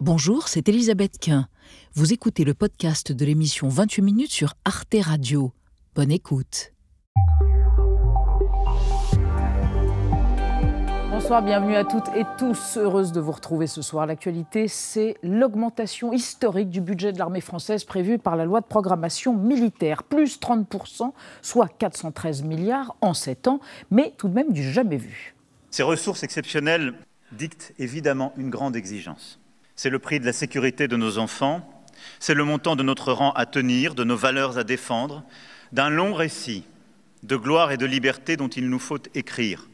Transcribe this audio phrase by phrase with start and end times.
[0.00, 1.48] Bonjour, c'est Elisabeth Quint.
[1.94, 5.52] Vous écoutez le podcast de l'émission 28 minutes sur Arte Radio.
[5.96, 6.72] Bonne écoute.
[11.10, 12.76] Bonsoir, bienvenue à toutes et tous.
[12.76, 14.06] Heureuse de vous retrouver ce soir.
[14.06, 19.34] L'actualité, c'est l'augmentation historique du budget de l'armée française prévue par la loi de programmation
[19.34, 20.04] militaire.
[20.04, 21.10] Plus 30%,
[21.42, 23.58] soit 413 milliards en 7 ans,
[23.90, 25.34] mais tout de même du jamais vu.
[25.72, 26.94] Ces ressources exceptionnelles
[27.32, 29.40] dictent évidemment une grande exigence.
[29.78, 31.60] C'est le prix de la sécurité de nos enfants,
[32.18, 35.22] c'est le montant de notre rang à tenir, de nos valeurs à défendre,
[35.70, 36.64] d'un long récit
[37.22, 39.68] de gloire et de liberté dont il nous faut écrire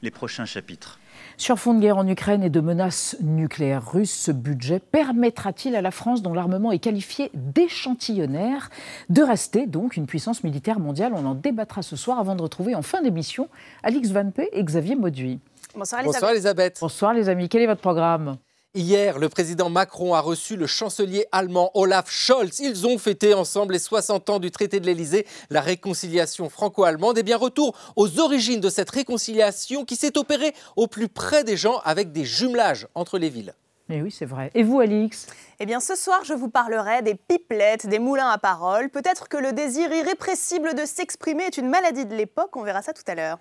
[0.00, 0.98] les prochains chapitres.
[1.36, 5.82] Sur fond de guerre en Ukraine et de menaces nucléaires russes, ce budget permettra-t-il à
[5.82, 8.70] la France, dont l'armement est qualifié d'échantillonnaire,
[9.10, 11.12] de rester donc une puissance militaire mondiale?
[11.14, 13.50] On en débattra ce soir avant de retrouver en fin d'émission
[13.82, 15.38] Alix Van P et Xavier Mauduit.
[15.74, 16.14] Bonsoir Elisabeth.
[16.14, 16.78] Bonsoir Elisabeth.
[16.80, 18.38] Bonsoir les amis, quel est votre programme?
[18.76, 22.60] Hier, le président Macron a reçu le chancelier allemand Olaf Scholz.
[22.60, 27.18] Ils ont fêté ensemble les 60 ans du traité de l'Elysée, la réconciliation franco-allemande.
[27.18, 31.56] Et bien retour aux origines de cette réconciliation qui s'est opérée au plus près des
[31.56, 33.54] gens avec des jumelages entre les villes.
[33.90, 34.52] Mais oui, c'est vrai.
[34.54, 35.26] Et vous, Alix?
[35.58, 38.88] Eh bien, ce soir, je vous parlerai des pipelettes, des moulins à parole.
[38.88, 42.56] Peut-être que le désir irrépressible de s'exprimer est une maladie de l'époque.
[42.56, 43.38] On verra ça tout à l'heure.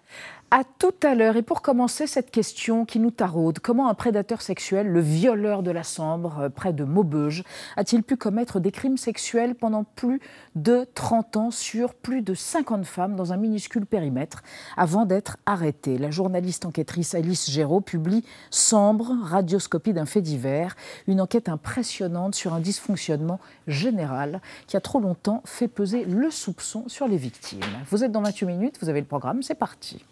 [0.52, 1.38] À tout à l'heure.
[1.38, 3.60] Et pour commencer, cette question qui nous taraude.
[3.60, 7.44] Comment un prédateur sexuel, le violeur de la Sambre, euh, près de Maubeuge,
[7.78, 10.20] a-t-il pu commettre des crimes sexuels pendant plus
[10.56, 14.42] de 30 ans sur plus de 50 femmes dans un minuscule périmètre
[14.76, 20.39] avant d'être arrêté La journaliste enquêtrice Alice Géraud publie Sambre, radioscopie d'un fait divers,
[21.08, 26.84] une enquête impressionnante sur un dysfonctionnement général qui a trop longtemps fait peser le soupçon
[26.88, 27.60] sur les victimes.
[27.90, 30.04] Vous êtes dans 28 minutes, vous avez le programme, c'est parti.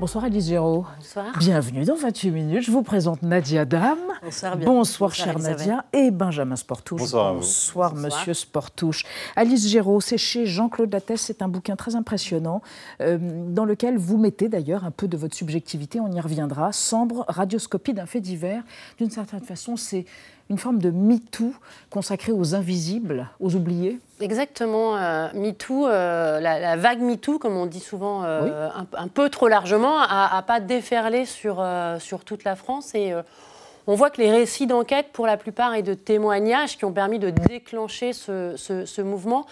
[0.00, 0.86] Bonsoir Alice Géraud.
[0.96, 1.26] Bonsoir.
[1.38, 2.62] Bienvenue dans 28 minutes.
[2.62, 3.98] Je vous présente Nadia Dame.
[4.22, 4.56] Bonsoir.
[4.56, 4.66] Bien.
[4.66, 5.84] Bonsoir, chère Nadia.
[5.92, 7.02] Et Benjamin Sportouche.
[7.02, 7.34] Bonsoir.
[7.34, 9.04] Bonsoir, monsieur Sportouche.
[9.36, 11.20] Alice Géraud, c'est chez Jean-Claude Lattès.
[11.20, 12.62] C'est un bouquin très impressionnant
[13.02, 16.00] euh, dans lequel vous mettez d'ailleurs un peu de votre subjectivité.
[16.00, 16.72] On y reviendra.
[16.72, 18.62] Sambre, radioscopie d'un fait divers.
[18.96, 20.06] D'une certaine façon, c'est
[20.50, 21.54] une forme de MeToo
[21.88, 24.96] consacrée aux invisibles, aux oubliés Exactement.
[24.96, 29.30] Euh, MeToo, euh, la, la, vague MeToo, comme on dit souvent euh, un, un, peu
[29.30, 31.64] trop largement, n'a pas déferlé sur,
[32.00, 32.94] sur toute la France.
[32.94, 33.14] Et
[33.86, 37.18] on voit que les récits d'enquête, pour la plupart, et de témoignages qui ont permis
[37.18, 39.46] de déclencher ce, ce, ce mouvement,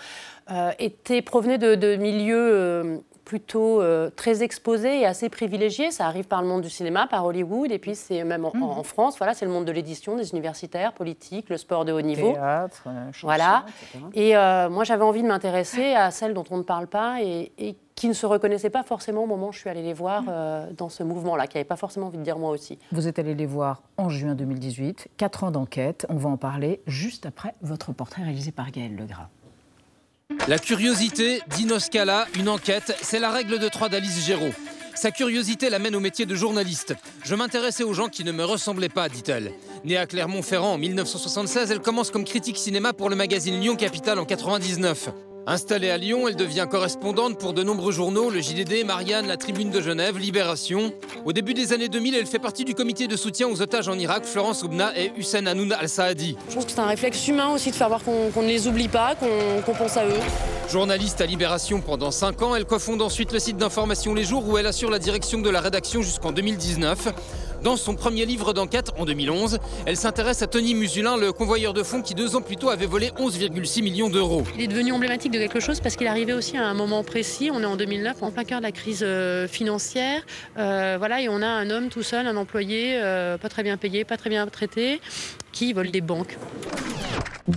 [0.50, 5.91] euh, étaient, provenaient de, de milieux plutôt euh, très exposé et assez privilégié.
[5.91, 8.62] Ça arrive par le monde du cinéma, par Hollywood, et puis c'est même en, mmh.
[8.62, 9.19] en, France.
[9.19, 12.33] Voilà, c'est le monde de l'édition, des universitaires, politique, le sport de haut niveau.
[12.33, 13.67] Théâtre, euh, chanson, voilà.
[13.69, 14.05] Etc.
[14.15, 17.53] Et euh, moi, j'avais envie de m'intéresser à celles dont on ne parle pas et,
[17.59, 20.22] et, qui ne se reconnaissaient pas forcément au moment où je suis allée les voir
[20.28, 22.78] euh, dans ce mouvement-là, qui n'avait pas forcément envie de dire moi aussi.
[22.93, 26.06] Vous êtes allée les voir en juin 2018, quatre ans d'enquête.
[26.09, 29.28] On va en parler juste après votre portrait réalisé par Gaël Legras.
[30.47, 34.53] La curiosité, Dino Scala, une enquête, c'est la règle de trois d'Alice Géraud.
[34.94, 36.94] Sa curiosité l'amène au métier de journaliste.
[37.25, 39.53] Je m'intéressais aux gens qui ne me ressemblaient pas, dit-elle.
[39.84, 44.19] Née à Clermont-Ferrand en 1976, elle commence comme critique cinéma pour le magazine Lyon Capital
[44.19, 45.11] en 99.
[45.50, 49.70] Installée à Lyon, elle devient correspondante pour de nombreux journaux, le JDD, Marianne, la Tribune
[49.70, 50.92] de Genève, Libération.
[51.25, 53.98] Au début des années 2000, elle fait partie du comité de soutien aux otages en
[53.98, 56.37] Irak, Florence Oubna et Hussein Hanoun al-Saadi.
[56.48, 58.69] Je trouve que c'est un réflexe humain aussi de faire voir qu'on qu ne les
[58.69, 60.20] oublie pas, qu'on qu pense à eux.
[60.70, 64.58] Journaliste à Libération pendant 5 ans, elle cofonde ensuite le site d'information Les Jours où
[64.58, 67.08] elle assure la direction de la rédaction jusqu'en 2019.
[67.62, 71.82] Dans son premier livre d'enquête, en 2011, elle s'intéresse à Tony Musulin, le convoyeur de
[71.82, 74.44] fonds qui deux ans plus tôt avait volé 11,6 millions d'euros.
[74.54, 77.50] Il est devenu emblématique de quelque chose parce qu'il arrivait aussi à un moment précis.
[77.52, 80.22] On est en 2009, en plein cœur de la crise euh, financière.
[80.56, 83.76] Euh, voilà, et on a un homme tout seul, un employé, euh, pas très bien
[83.76, 85.00] payé, pas très bien traité,
[85.52, 86.38] qui vole des banques.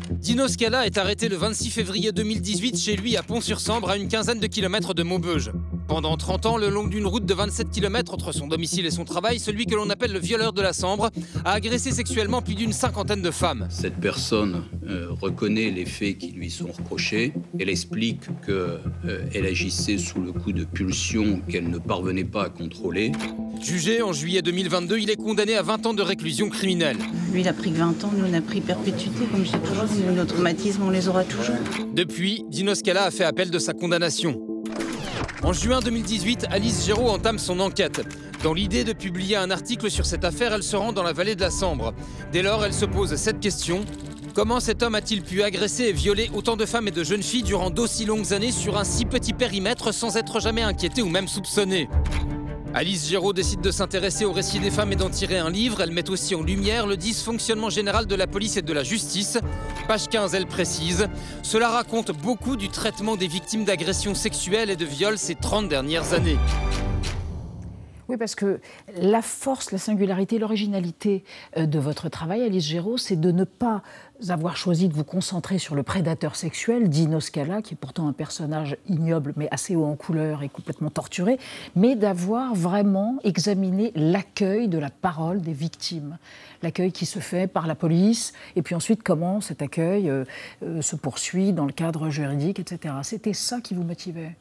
[0.09, 4.39] Dino Scala est arrêté le 26 février 2018 chez lui à Pont-sur-Sambre, à une quinzaine
[4.39, 5.51] de kilomètres de Maubeuge.
[5.92, 9.04] Pendant 30 ans, le long d'une route de 27 km entre son domicile et son
[9.04, 11.10] travail, celui que l'on appelle le violeur de la Sambre
[11.44, 13.68] a agressé sexuellement plus d'une cinquantaine de femmes.
[13.70, 17.34] Cette personne euh, reconnaît les faits qui lui sont reprochés.
[17.60, 22.50] Elle explique qu'elle euh, agissait sous le coup de pulsions qu'elle ne parvenait pas à
[22.50, 23.12] contrôler.
[23.62, 27.00] Jugé en juillet 2022, il est condamné à 20 ans de réclusion criminelle.
[27.34, 30.14] Lui, il a pris 20 ans, nous, on a pris perpétuité, comme je dis toujours.
[30.16, 31.58] Nos traumatismes, on les aura toujours.
[31.94, 34.50] Depuis, Dino Scala a fait appel de sa condamnation.
[35.44, 38.02] En juin 2018, Alice Géraud entame son enquête.
[38.44, 41.36] Dans l'idée de publier un article sur cette affaire, elle se rend dans la vallée
[41.36, 41.96] de la Sambre.
[42.32, 43.84] Dès lors, elle se pose cette question.
[44.36, 47.42] Comment cet homme a-t-il pu agresser et violer autant de femmes et de jeunes filles
[47.42, 51.28] durant d'aussi longues années sur un si petit périmètre sans être jamais inquiété ou même
[51.28, 51.90] soupçonné?
[52.73, 55.81] Alice Géraud décide de s'intéresser au récit des femmes et d'en tirer un livre.
[55.81, 59.38] Elle met aussi en lumière le dysfonctionnement général de la police et de la justice.
[59.89, 61.07] Page 15, elle précise
[61.44, 66.13] Cela raconte beaucoup du traitement des victimes d'agressions sexuelles et de viols ces 30 dernières
[66.13, 66.38] années.
[68.12, 68.60] Oui, parce que
[68.98, 71.24] la force, la singularité, l'originalité
[71.56, 73.84] euh, de votre travail, Alice Géraud, c'est de ne pas
[74.28, 78.12] avoir choisi de vous concentrer sur le prédateur sexuel, Dino Scala, qui est pourtant un
[78.12, 81.40] personnage ignoble, mais assez haut en couleur et complètement torturé,
[81.78, 86.18] mais d'avoir vraiment examiné l'accueil de la parole des victimes.
[86.64, 90.25] L'accueil qui se fait par la police, et puis ensuite comment cet accueil euh,
[90.64, 92.94] euh, se poursuit dans le cadre juridique, etc.
[93.04, 94.36] C'était ça qui vous motivait?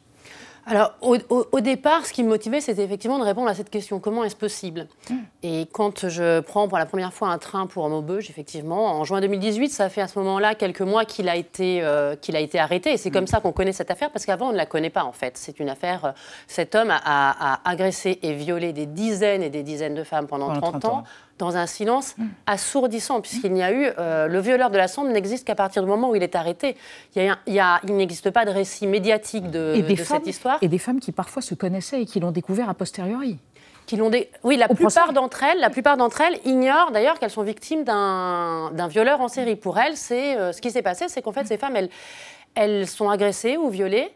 [0.70, 4.22] Alors, au, départ, ce qui me motivait, c'était effectivement de répondre à cette question comment
[4.22, 4.86] est-ce possible?
[5.10, 5.16] Hmm.
[5.42, 9.20] Et quand je prends pour la première fois un train pour Maubeuge, effectivement, en juin
[9.20, 12.60] 2018, ça fait à ce moment-là quelques mois qu'il a, été, euh, qu'il a été
[12.60, 12.92] arrêté.
[12.92, 13.26] Et c'est comme hmm.
[13.26, 15.36] ça qu'on connaît cette affaire, parce qu'avant, on ne la connaît pas, en fait.
[15.36, 16.04] C'est une affaire.
[16.04, 16.12] Euh,
[16.46, 20.84] cet homme a, agressé et violé des dizaines et des dizaines de femmes pendant, 30,
[20.84, 21.02] ans
[21.40, 22.26] dans un silence mm.
[22.46, 23.90] assourdissant, puisqu'il n'y a eu.
[23.98, 26.76] Euh, le violeur de la Sambre n'existe qu'à partir du moment où il est arrêté.
[27.16, 30.58] Il, il, n'existe pas de récit médiatique de, cette histoire.
[30.62, 33.38] Et des femmes qui parfois se connaissaient et qui l'ont découvert a posteriori.
[33.86, 34.10] Qui l'ont
[34.44, 38.88] Oui, la plupart d'entre elles, la plupart d'entre elles ignorent d'ailleurs qu'elles sont victimes d'un
[38.88, 39.56] violeur en série.
[39.56, 41.90] Pour elles, c'est euh, ce qui s'est passé, c'est qu'en fait ces femmes, elles,
[42.54, 44.12] elles sont agressées ou violées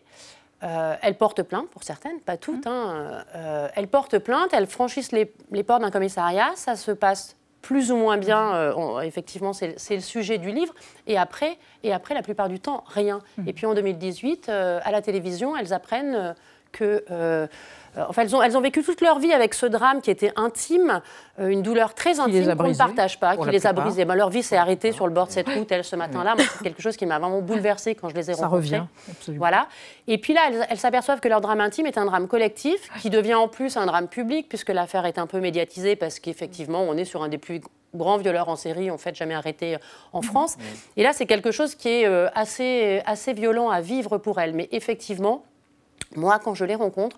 [0.65, 2.67] euh, elles portent plainte, pour certaines, pas toutes.
[2.67, 2.71] Mmh.
[2.71, 3.25] Hein.
[3.35, 5.27] Euh, elles portent plainte, elles franchissent les,
[5.63, 10.39] portes d'un commissariat, ça se passe plus ou moins bien, euh, effectivement, c'est le sujet
[10.39, 10.75] du livre.
[11.07, 13.21] Et après, et après, la plupart du temps, rien.
[13.39, 13.49] Mmh.
[13.49, 16.35] Et puis en 2018, à la télévision, elles apprennent
[16.75, 17.05] que
[17.97, 20.33] euh, enfin, elles ont, elles ont vécu toute leur vie avec ce drame qui était
[20.37, 21.01] intime,
[21.39, 24.05] euh, une douleur très intime qu'on ne partage pas, qui les a brisées.
[24.05, 26.35] Ben, leur vie s'est arrêtée sur le bord de cette route, elle, ce matin-là.
[26.39, 28.57] C'est quelque chose qui m'a vraiment bouleversée quand je les ai Ça rencontrées.
[28.57, 29.41] revient, absolument.
[29.41, 29.69] Voilà.
[30.07, 33.35] Et puis là, elles, s'aperçoivent que leur drame intime est un drame collectif, qui devient
[33.35, 37.05] en plus un drame public, puisque l'affaire est un peu médiatisée, parce qu'effectivement, on est
[37.05, 37.61] sur un des plus
[37.95, 39.77] grands violeurs en série, en fait, jamais arrêté
[40.13, 40.57] en France.
[40.97, 44.53] Et là, c'est quelque chose qui est euh, assez, assez violent à vivre pour elles.
[44.53, 45.45] Mais effectivement,
[46.17, 47.17] moi, quand je les rencontre,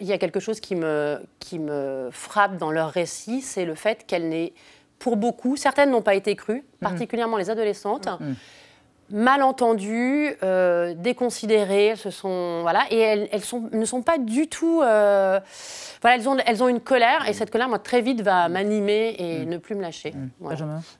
[0.00, 3.74] il y a quelque chose qui me, qui me frappe dans leur récit, c'est le
[3.74, 4.52] fait qu'elle n'est,
[4.98, 6.78] pour beaucoup, certaines n'ont pas été crues, mmh.
[6.80, 8.08] particulièrement les adolescentes.
[8.20, 8.34] Mmh
[9.10, 14.18] mal entendues, euh, déconsidérées, elles se sont voilà et elles, elles sont, ne sont pas
[14.18, 15.40] du tout euh,
[16.02, 19.16] voilà elles ont elles ont une colère et cette colère moi très vite va m'animer
[19.18, 19.48] et mm.
[19.48, 20.12] ne plus me lâcher.
[20.12, 20.28] Mm.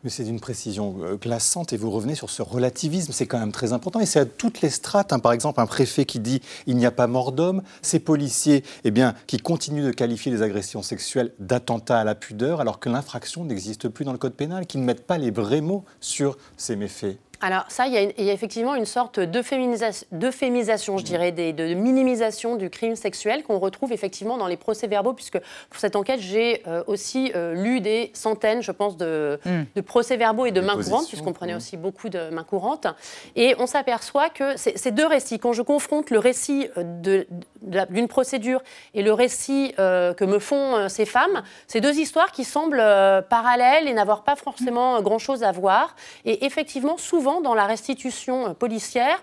[0.05, 3.53] Mais c'est d'une précision euh, glaçante et vous revenez sur ce relativisme, c'est quand même
[3.53, 5.13] très important et c'est à toutes les strates.
[5.13, 5.19] Hein.
[5.19, 8.91] Par exemple un préfet qui dit il n'y a pas mort d'homme, ces policiers eh
[8.91, 13.45] bien qui continuent de qualifier les agressions sexuelles d'attentats à la pudeur alors que l'infraction
[13.45, 16.77] n'existe plus dans le code pénal, qui ne mettent pas les vrais mots sur ces
[16.77, 22.69] méfaits alors ça, il y, a, effectivement une sorte d'euphémisation, je dirais, de, minimisation du
[22.69, 25.39] crime sexuel qu'on retrouve effectivement dans les procès-verbaux, puisque
[25.71, 29.83] pour cette enquête, j'ai euh, aussi euh, lu des centaines, je pense, de, hmm.
[29.83, 31.59] procès-verbaux et de mains courantes, puisqu'on prenait hmm.
[31.59, 32.89] aussi beaucoup de mains courantes.
[33.37, 37.25] Et on s'aperçoit que ces deux récits, quand je confronte le récit euh,
[37.63, 38.63] d'une procédure
[38.95, 42.83] et le récit que me font ces femmes, c'est deux histoires qui semblent
[43.29, 45.95] parallèles et n'avoir pas forcément grand-chose à voir.
[46.25, 49.23] Et effectivement, souvent, dans la restitution euh, policière,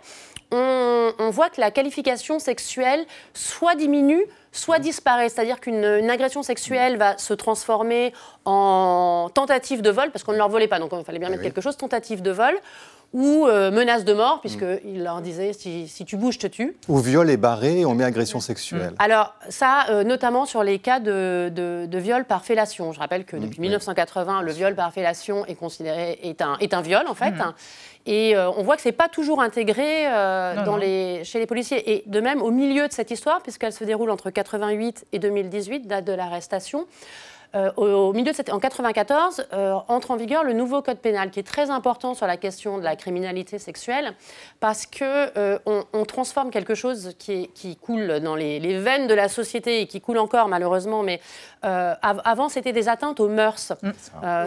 [0.52, 5.28] on, voit que la qualification sexuelle soit diminue, soit disparaît.
[5.28, 8.14] C'est-à-dire qu'une agression sexuelle va se transformer
[8.46, 11.44] en tentative de vol, parce qu'on ne leur volait pas, donc il fallait bien mettre
[11.44, 12.54] quelque chose, tentative de vol,
[13.14, 16.76] ou euh, menace de mort, puisqu'il leur disait si, tu bouges, je te tue.
[16.90, 18.94] Ou viol et barré, on met agression sexuelle.
[19.00, 22.92] Alors, ça, euh, notamment sur les cas de, viol par fellation.
[22.92, 26.82] Je rappelle que depuis 1980, le viol par fellation est considéré est un, est un
[26.82, 27.32] viol, en fait.
[27.32, 27.54] Mmh.
[28.06, 30.06] Et euh, on voit que ce n'est pas toujours intégré
[30.66, 31.92] dans Les, chez les policiers.
[31.92, 35.88] Et de même, au milieu de cette histoire, puisqu'elle se déroule entre 88 et 2018,
[35.88, 36.86] date de l'arrestation,
[37.56, 41.32] euh, au, milieu de cette, en 94, euh, entre en vigueur le nouveau code pénal,
[41.32, 44.14] qui est très important sur la question de la criminalité sexuelle,
[44.60, 49.30] parce que euh, on, transforme quelque chose qui, qui coule dans les, veines de la
[49.30, 51.22] société et qui coule encore malheureusement, mais
[51.66, 53.74] avant c'était des atteintes aux mœurs.
[53.82, 53.90] Mm.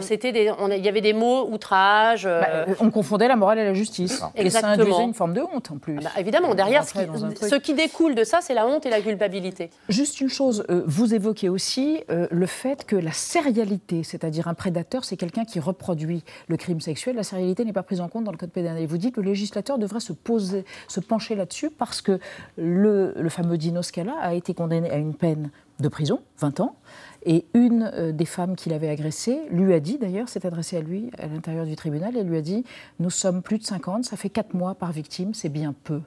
[0.01, 2.25] c'était il y avait des mots outrage.
[2.25, 4.23] Bah, on confondait la morale et la justice.
[4.35, 4.45] Exactement.
[4.45, 5.97] Et ça induisait une forme de honte en plus.
[5.99, 8.91] Ah bah, évidemment, derrière, ce qui, ce qui, découle de ça, c'est la honte et
[8.91, 9.71] la culpabilité.
[9.89, 15.17] Juste une chose, vous évoquez aussi le fait que la sérialité, c'est-à-dire un prédateur, c'est
[15.17, 17.17] quelqu'un qui reproduit le crime sexuel.
[17.17, 18.79] La sérialité n'est pas prise en compte dans le code pénal.
[18.79, 22.19] Et vous dites que le législateur devrait se poser, se pencher là-dessus parce que
[22.57, 26.77] le, fameux Dino Scala a été condamné à une peine de prison, 20 ans.
[27.25, 30.81] Et une euh, des femmes qui l'avait agressé lui a dit, d'ailleurs, s'est adressée à
[30.81, 32.65] lui à l'intérieur du tribunal, et lui a dit
[32.99, 36.01] Nous sommes plus de 50, ça fait 4 mois par victime, c'est bien peu.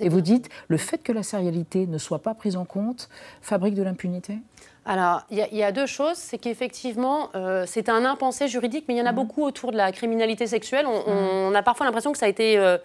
[0.00, 3.08] Et vous dites, le fait que la sérialité ne soit pas prise en compte
[3.42, 4.38] fabrique de l'impunité?
[4.84, 6.16] Alors, il y, a deux choses.
[6.16, 9.16] C'est qu'effectivement, euh, c'est un impensé juridique, mais il y en a mhm.
[9.16, 10.86] beaucoup autour de la criminalité sexuelle.
[10.86, 11.56] On, mhm.
[11.56, 12.78] a parfois l'impression que ça a été euh,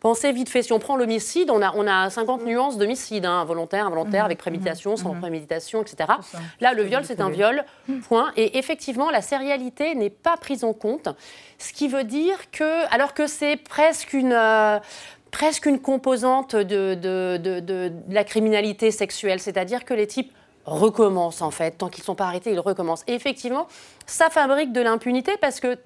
[0.00, 0.62] pensez vite fait.
[0.62, 4.38] Si on prend l'homicide, on a, on a 50 nuances d'homicide, hein, volontaire, involontaire, avec
[4.38, 6.10] préméditation, sans préméditation, etc.
[6.60, 7.64] Là, le viol, c'est un viol,
[8.08, 8.32] point.
[8.36, 11.08] Et effectivement, la sérialité n'est pas prise en compte.
[11.58, 14.32] Ce qui veut dire que, alors que c'est presque une.
[14.32, 14.78] Euh,
[15.32, 20.32] presque une composante de, de, de, de la criminalité sexuelle, c'est-à-dire que les types
[20.66, 21.72] recommencent en fait.
[21.78, 23.04] Tant qu'ils ne sont pas arrêtés, ils recommencent.
[23.06, 23.68] Et effectivement,
[24.06, 25.78] ça fabrique de l'impunité parce que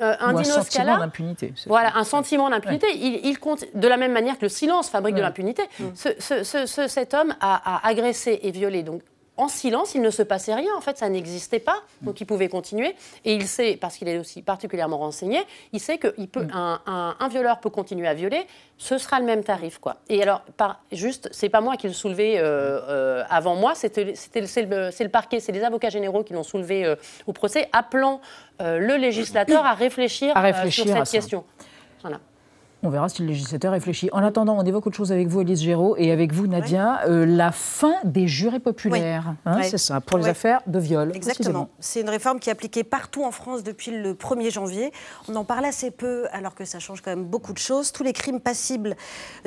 [0.00, 1.52] euh, un, sentiment d'impunité.
[1.66, 2.86] Voilà, un sentiment d'impunité.
[2.94, 5.62] Il, compte de la même manière que le silence fabrique de l'impunité.
[5.78, 6.88] Mm.
[6.88, 9.02] cet homme a, agressé et violé donc
[9.42, 10.70] en silence, il ne se passait rien.
[10.76, 12.94] En fait, ça n'existait pas, donc il pouvait continuer.
[13.24, 15.40] Et il sait, parce qu'il est aussi particulièrement renseigné,
[15.72, 16.12] il sait qu'un
[16.54, 18.46] un, un, violeur peut continuer à violer,
[18.78, 19.96] ce sera le même tarif, quoi.
[20.08, 24.14] Et alors, par, juste, c'est pas moi qui le soulevais euh, euh, avant moi, c'était,
[24.14, 26.96] c'est, le, parquet, c'est les avocats généraux qui l'ont soulevé euh,
[27.26, 28.20] au procès, appelant
[28.60, 30.34] le législateur à réfléchir,
[30.70, 31.44] sur cette question.
[32.02, 32.20] Voilà.
[32.84, 34.08] On verra si le législateur réfléchit.
[34.12, 37.24] En attendant, on évoque autre chose avec vous, Elise Géraud, et avec vous, Nadia, euh,
[37.24, 39.34] la fin des jurés populaires.
[39.46, 41.12] Hein, c'est ça, pour les affaires de viol.
[41.14, 41.68] Exactement.
[41.78, 44.92] C'est une réforme qui est appliquée partout en France depuis le 1er janvier.
[45.28, 47.92] On en parle assez peu, alors que ça change quand même beaucoup de choses.
[47.92, 48.96] Tous les crimes passibles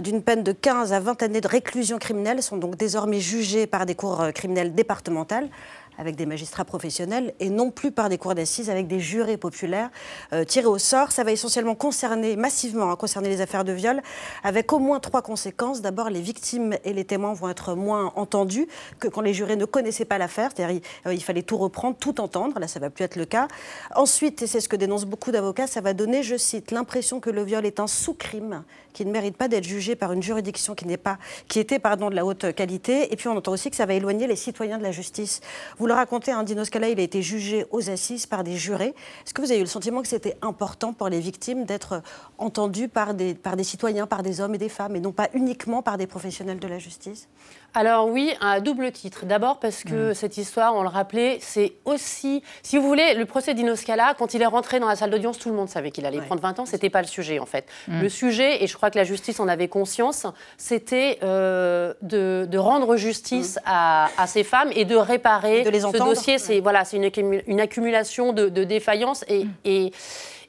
[0.01, 3.86] d'une peine de 15 à 20 années de réclusion criminelle sont donc désormais jugés par
[3.86, 5.50] des cours euh, criminelles départementales
[5.98, 9.90] avec des magistrats professionnels et non plus par des cours d'assises avec des jurés populaires
[10.34, 11.12] euh, tirés au sort.
[11.12, 14.02] Ça va essentiellement concerner, massivement, hein, concerner les affaires de viol,
[14.44, 15.82] avec au moins trois conséquences.
[15.82, 18.68] D'abord, les victimes et les témoins vont être moins entendus
[19.00, 21.98] que quand les jurés ne connaissaient pas l'affaire, c'est-à-dire il, euh, il, fallait tout reprendre,
[21.98, 22.60] tout entendre.
[22.60, 23.48] Là, ça va plus être le cas.
[23.96, 27.30] Ensuite, et c'est ce que dénoncent beaucoup d'avocats, ça va donner, je cite, l'impression que
[27.30, 28.64] le viol est un sous-crime
[28.96, 31.18] qui ne mérite pas d'être jugé par une juridiction qui n'est pas,
[31.50, 33.12] qui était pardon de la haute qualité.
[33.12, 35.42] Et puis on entend aussi que ça va éloigner les citoyens de la justice.
[35.88, 38.94] Le racontez, hein, Dino il a été jugé aux assises par des jurés.
[39.25, 42.01] Est-ce que vous avez eu le sentiment que c'était important pour les victimes d'être
[42.38, 45.98] entendues par des citoyens, par des hommes et des femmes, et non pas uniquement par
[45.98, 47.27] des professionnels de la justice?
[47.75, 49.25] Alors oui, à double titre.
[49.25, 50.13] D'abord parce que mm.
[50.13, 54.41] cette histoire, on le rappelait, c'est aussi, si vous voulez, le procès d'Inoscala, quand il
[54.41, 56.65] est rentré dans la salle d'audience, tout le monde savait qu'il allait prendre 20 ans.
[56.65, 57.67] C'était pas le sujet en fait.
[57.88, 58.01] Mm.
[58.01, 60.25] Le sujet, et je crois que la justice en avait conscience,
[60.58, 63.62] c'était euh, de, rendre justice mm.
[63.65, 66.38] à, ces femmes et de réparer de les ce dossier.
[66.38, 69.91] C'est voilà, c'est une, une, accumulation de, défaillances et, et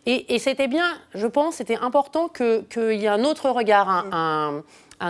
[0.09, 4.62] et, c'était bien, je pense, c'était important qu'il y ait un autre regard, un, un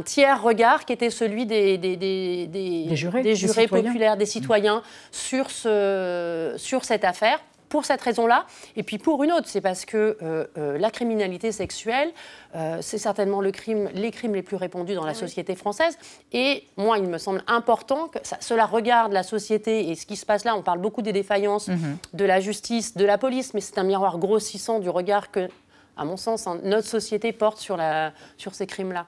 [0.05, 4.83] tiers regard qui était celui des, des, des, des jurés, des jurés populaires, des citoyens
[5.11, 9.85] sur, ce, sur cette affaire pour cette raison-là, et puis pour une autre, c'est parce
[9.85, 12.11] que euh, euh, la criminalité sexuelle,
[12.55, 15.99] euh, c'est certainement le crime, les crimes les plus répandus dans la société française.
[16.33, 20.25] Et moi, il me semble important que cela regarde la société et ce qui se
[20.25, 20.55] passe là.
[20.57, 21.99] On parle beaucoup des défaillances mhm.
[22.13, 25.49] de la justice, de la police, mais c'est un miroir grossissant du regard que,
[25.97, 29.07] à mon sens, hein, notre société porte sur, la, sur ces crimes-là.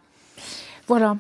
[0.89, 1.19] Voilà.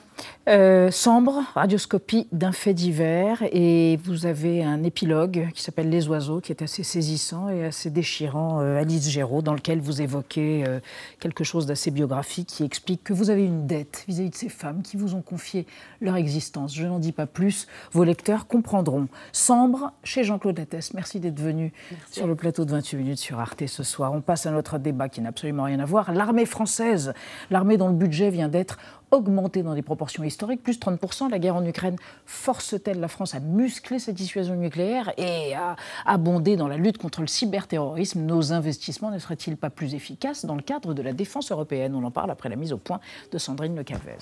[0.49, 6.41] Euh, Sambre, radioscopie d'un fait divers, et vous avez un épilogue qui s'appelle Les oiseaux,
[6.41, 10.81] qui est assez saisissant et assez déchirant, euh, Alice Géraud, dans lequel vous évoquez euh,
[11.21, 14.81] quelque chose d'assez biographique qui explique que vous avez une dette vis-à-vis de ces femmes
[14.81, 15.67] qui vous ont confié
[16.01, 16.75] leur existence.
[16.75, 19.07] Je n'en dis pas plus, vos lecteurs comprendront.
[19.33, 21.75] Sambre, chez Jean-Claude Lattès, merci d'être venu
[22.11, 24.15] sur le plateau de 28 minutes sur Arte ce soir.
[24.15, 26.11] On passe à notre débat qui n'a absolument rien à voir.
[26.15, 27.13] L'armée française,
[27.51, 28.79] l'armée dont le budget vient d'être
[29.11, 31.31] augmenté dans des proportions historiques, plus 30%.
[31.31, 31.97] La guerre en Ukraine
[32.27, 37.21] force-t-elle la France à muscler sa dissuasion nucléaire et à abonder dans la lutte contre
[37.21, 38.21] le cyberterrorisme?
[38.23, 41.95] Nos investissements ne seraient-ils pas plus efficaces dans le cadre de la défense européenne?
[41.95, 43.01] On en parle après la mise au point
[43.33, 44.19] de Sandrine Le Cavez.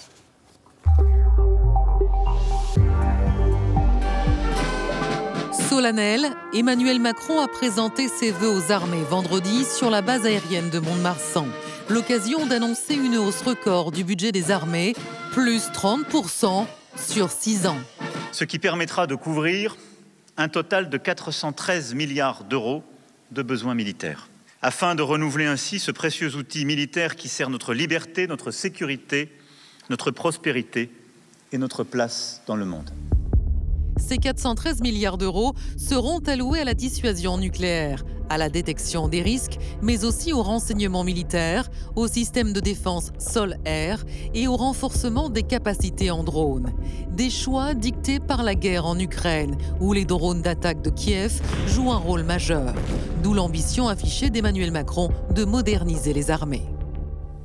[5.53, 10.79] Solennel, Emmanuel Macron a présenté ses vœux aux armées vendredi sur la base aérienne de
[10.79, 11.47] Mont-de-Marsan
[11.89, 14.95] l'occasion d'annoncer une hausse record du budget des armées,
[15.33, 16.67] plus 30%
[16.97, 17.79] sur 6 ans.
[18.33, 19.77] Ce qui permettra de couvrir
[20.37, 22.83] un total de 413 milliards d'euros
[23.31, 24.29] de besoins militaires,
[24.63, 29.31] afin de renouveler ainsi ce précieux outil militaire qui sert notre liberté, notre sécurité,
[29.91, 30.91] notre prospérité
[31.53, 32.91] et notre place dans le monde.
[33.97, 39.59] Ces 413 milliards d'euros seront alloués à la dissuasion nucléaire à la détection des risques,
[39.83, 46.11] mais aussi au renseignement militaire, au système de défense sol-air et au renforcement des capacités
[46.11, 46.73] en drone.
[47.11, 51.93] Des choix dictés par la guerre en Ukraine, où les drones d'attaque de Kiev jouent
[51.93, 52.75] un rôle majeur.
[53.23, 56.67] D'où l'ambition affichée d'Emmanuel Macron de moderniser les armées.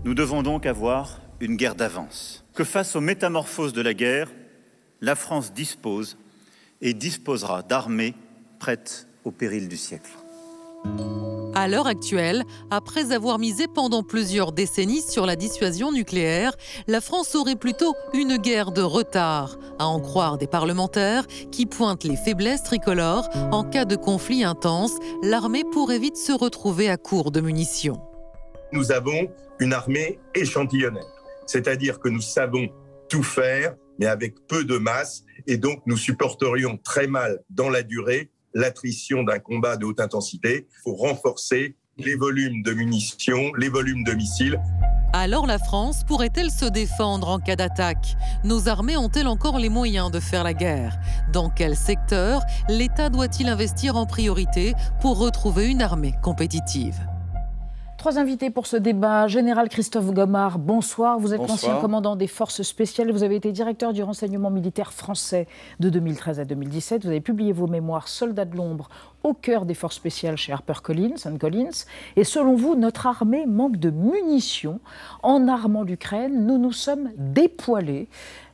[0.04, 2.44] Nous devons donc avoir une guerre d'avance.
[2.54, 4.32] Que face aux métamorphoses de la guerre,
[5.00, 6.18] la France dispose
[6.82, 8.16] et disposera d'armées
[8.60, 10.12] prêtes au péril du siècle.
[11.54, 16.56] À l'heure actuelle, après avoir misé pendant plusieurs décennies sur la dissuasion nucléaire,
[16.88, 22.06] la France aurait plutôt une guerre de retard, à en croire des parlementaires qui pointent
[22.06, 23.30] les faiblesses tricolores.
[23.52, 28.02] En cas de conflit intense, l'armée pourrait vite se retrouver à court de munitions.
[28.72, 29.28] Nous avons
[29.60, 31.04] une armée échantillonnaire,
[31.46, 32.70] c'est-à-dire que nous savons
[33.10, 37.84] tout faire, mais avec peu de masse, et donc nous supporterions très mal dans la
[37.84, 40.68] durée l'attrition d'un combat de haute intensité.
[40.70, 44.60] Il faut renforcer les volumes de munitions, les volumes de missiles.
[45.14, 48.16] Alors la France pourrait-elle se défendre en cas d'attaque?
[48.46, 50.98] Nos armées ont-elles encore les moyens de faire la guerre?
[51.34, 56.98] Dans quel secteur l'État doit-il investir en priorité pour retrouver une armée compétitive?
[58.02, 59.28] Trois invités pour ce débat.
[59.28, 61.20] Général Christophe Gomard, bonsoir.
[61.20, 63.12] Vous êtes l'ancien commandant des forces spéciales.
[63.12, 65.46] Vous avez été directeur du renseignement militaire français
[65.80, 67.04] de 2013 à 2017.
[67.04, 68.90] Vous avez publié vos mémoires Soldats de l'ombre
[69.24, 71.86] au cœur des forces spéciales chez HarperCollins, Collins.
[72.16, 74.80] Et selon vous, notre armée manque de munitions.
[75.24, 78.08] En armant l'Ukraine, nous nous sommes dépoilés.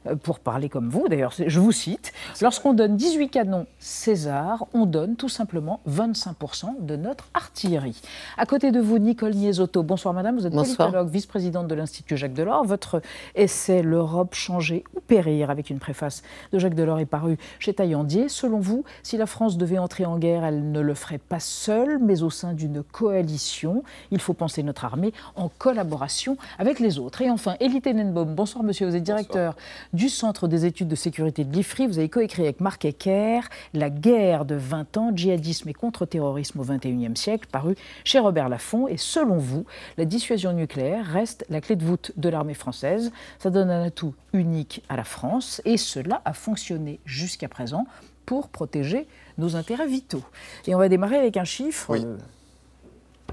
[0.07, 4.85] Euh, pour parler comme vous, d'ailleurs, je vous cite, lorsqu'on donne 18 canons César, on
[4.85, 8.01] donne tout simplement 25% de notre artillerie.
[8.37, 9.83] À côté de vous, Nicole Niesotto.
[9.83, 12.65] Bonsoir madame, vous êtes politologue, vice-présidente de l'Institut Jacques Delors.
[12.65, 13.01] Votre
[13.35, 18.29] essai L'Europe changer ou périr, avec une préface de Jacques Delors, est paru chez Taillandier.
[18.29, 21.99] Selon vous, si la France devait entrer en guerre, elle ne le ferait pas seule,
[21.99, 23.83] mais au sein d'une coalition.
[24.11, 27.21] Il faut penser notre armée en collaboration avec les autres.
[27.21, 28.35] Et enfin, Elie Tenenbaum.
[28.35, 29.55] Bonsoir monsieur, vous êtes directeur
[29.93, 31.87] du Centre des études de sécurité de l'IFRI.
[31.87, 33.41] Vous avez coécrit avec Marc Ecker
[33.73, 38.87] La guerre de 20 ans, djihadisme et contre-terrorisme au XXIe siècle, paru chez Robert Laffont.
[38.87, 39.65] Et selon vous,
[39.97, 43.11] la dissuasion nucléaire reste la clé de voûte de l'armée française.
[43.39, 47.85] Ça donne un atout unique à la France et cela a fonctionné jusqu'à présent
[48.27, 49.07] pour protéger
[49.39, 50.21] nos intérêts vitaux.
[50.67, 51.95] Et on va démarrer avec un chiffre.
[51.95, 52.17] Euh,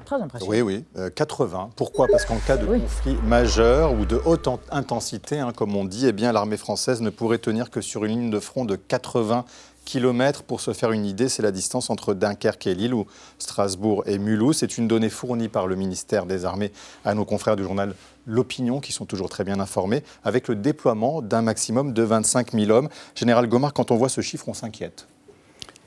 [0.07, 0.51] Très impressionnant.
[0.51, 0.61] Oui,
[0.95, 1.61] oui, 80.
[1.61, 2.07] Euh, Pourquoi?
[2.09, 6.13] Parce qu'en cas de conflit majeur ou de haute intensité, hein, comme on dit, eh
[6.13, 9.45] bien l'armée française ne pourrait tenir que sur une ligne de front de 80
[9.85, 10.43] km.
[10.43, 13.07] Pour se faire une idée, c'est la distance entre Dunkerque et Lille ou
[13.39, 14.59] Strasbourg et Mulhouse.
[14.59, 16.73] C'est une donnée fournie par le ministère des Armées
[17.05, 17.95] à nos confrères du journal
[18.27, 22.71] L'Opinion, qui sont toujours très bien informés, avec le déploiement d'un maximum de 25 000
[22.71, 22.89] hommes.
[23.15, 25.07] Général Gomard, quand on voit ce chiffre, on s'inquiète.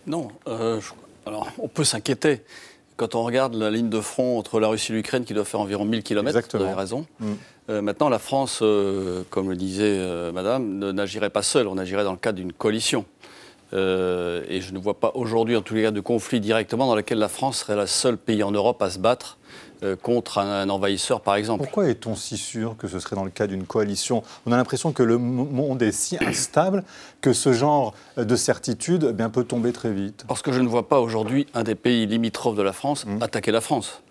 [0.07, 0.79] Non, euh,
[1.25, 2.41] alors on peut s'inquiéter.
[2.95, 5.59] Quand on regarde la ligne de front entre la Russie et l'Ukraine, qui doit faire
[5.59, 7.05] environ 1000 km, vous avez raison.
[7.19, 7.33] Mm.
[7.69, 12.13] Euh, maintenant, la France, euh, comme le disait Madame, n'agirait pas seule, on agirait dans
[12.13, 13.05] le cadre d'une coalition.
[13.73, 13.75] et
[14.61, 17.29] je ne vois pas aujourd'hui, en tous les cas, de conflit directement dans lequel la
[17.29, 19.37] France serait le seul pays en Europe à se battre
[19.83, 21.63] euh, contre un, envahisseur, par exemple.
[21.63, 24.91] Pourquoi est-on si sûr que ce serait dans le cas d'une coalition On a l'impression
[24.91, 26.83] que le monde est si instable
[27.21, 30.25] que ce genre de certitude eh bien, peut tomber très vite.
[30.27, 33.23] Parce que je ne vois pas aujourd'hui un des pays limitrophes de la France mmh.
[33.23, 34.01] attaquer la France.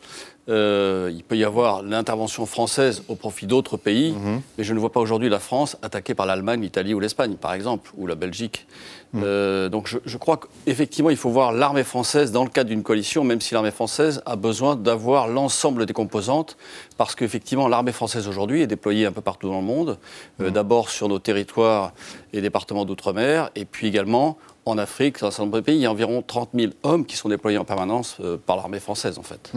[0.49, 4.43] Euh, il peut y avoir l'intervention française au profit d'autres pays, mmh.
[4.57, 7.53] mais je ne vois pas aujourd'hui la France attaquée par l'Allemagne, l'Italie ou l'Espagne, par
[7.53, 8.67] exemple, ou la Belgique.
[9.13, 9.21] Mmh.
[9.25, 12.85] Euh, donc je, je crois qu'effectivement, il faut voir l'armée française dans le cadre d'une
[12.85, 16.57] coalition, même si l'armée française a besoin d'avoir l'ensemble des composantes,
[16.97, 19.99] parce qu'effectivement, l'armée française aujourd'hui est déployée un peu partout dans le monde,
[20.41, 21.93] euh, d'abord sur nos territoires
[22.33, 25.83] et départements d'outre-mer, et puis également en Afrique, dans un certain nombre de pays, il
[25.83, 29.23] y a environ 30 000 hommes qui sont déployés en permanence par l'armée française, en
[29.23, 29.53] fait.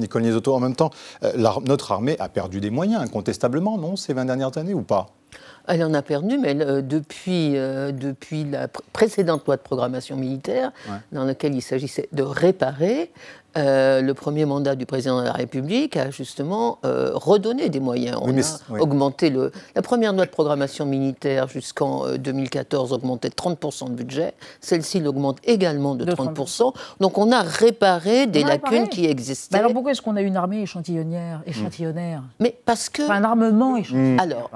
[0.00, 0.90] Nicole Niesotto, en même temps,
[1.22, 1.32] euh,
[1.64, 5.08] notre armée a perdu des moyens, incontestablement, non, ces 20 dernières années ou pas?
[5.68, 10.72] Elle en a perdu, mais euh, depuis, euh, depuis la précédente loi de programmation militaire,
[11.12, 13.12] dans laquelle il s'agissait de réparer,
[13.56, 18.18] euh, le premier mandat du président de la République a justement euh, redonné des moyens.
[18.22, 19.50] On a augmenté le.
[19.74, 24.34] La première loi de programmation militaire jusqu'en 2014 euh, augmentait de 30% de budget.
[24.60, 26.74] Celle-ci l'augmente également de, 30%.
[27.00, 29.58] Donc on a réparé des lacunes qui existaient.
[29.58, 32.22] alors pourquoi est-ce qu'on a une armée échantillonnaire, échantillonnaire?
[32.38, 33.10] Mais parce que.
[33.10, 34.16] un armement échantillonnaire.
[34.16, 34.20] Hmm.
[34.20, 34.50] Alors,